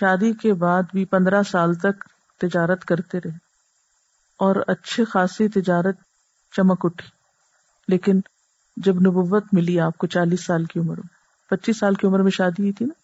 [0.00, 2.04] شادی کے بعد بھی پندرہ سال تک
[2.40, 3.30] تجارت کرتے رہے۔
[4.38, 5.96] اور اچھی خاصی تجارت
[6.56, 7.08] چمک اٹھی۔
[7.88, 8.20] لیکن
[8.76, 11.14] جب نبوت ملی آپ کو چالیس سال کی عمر میں،
[11.50, 13.01] پچیس سال کی عمر میں شادی ہوئی تھی نا؟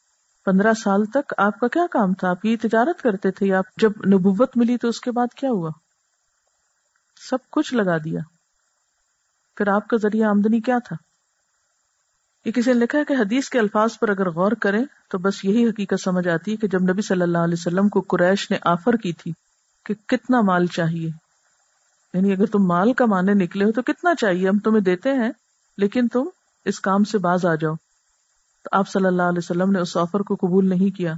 [0.51, 3.91] پندرہ سال تک آپ کا کیا کام تھا؟ آپ یہ تجارت کرتے تھے آپ جب
[3.91, 5.71] نبوت ملی تو اس کے بعد کیا ہوا؟
[7.31, 8.21] سب کچھ لگا دیا۔
[9.57, 10.97] پھر آپ کا ذریعہ آمدنی کیا تھا؟
[12.45, 15.45] یہ کسی نے لکھا ہے کہ حدیث کے الفاظ پر اگر غور کریں تو بس
[15.45, 18.57] یہی حقیقت سمجھ آتی ہے کہ جب نبی صلی اللہ علیہ وسلم کو قریش نے
[18.63, 19.33] آفر کی تھی
[19.87, 21.09] کہ کتنا مال چاہیے
[22.15, 25.31] یعنی اگر تم مال کمانے نکلے ہو تو کتنا چاہیے؟ ہم تمہیں دیتے ہیں،
[25.79, 26.23] لیکن تم
[26.65, 27.75] اس کام سے باز آ جاؤ۔
[28.65, 31.15] تو آپ صلی اللہ علیہ وسلم نے اس آفر کو قبول نہیں کیا۔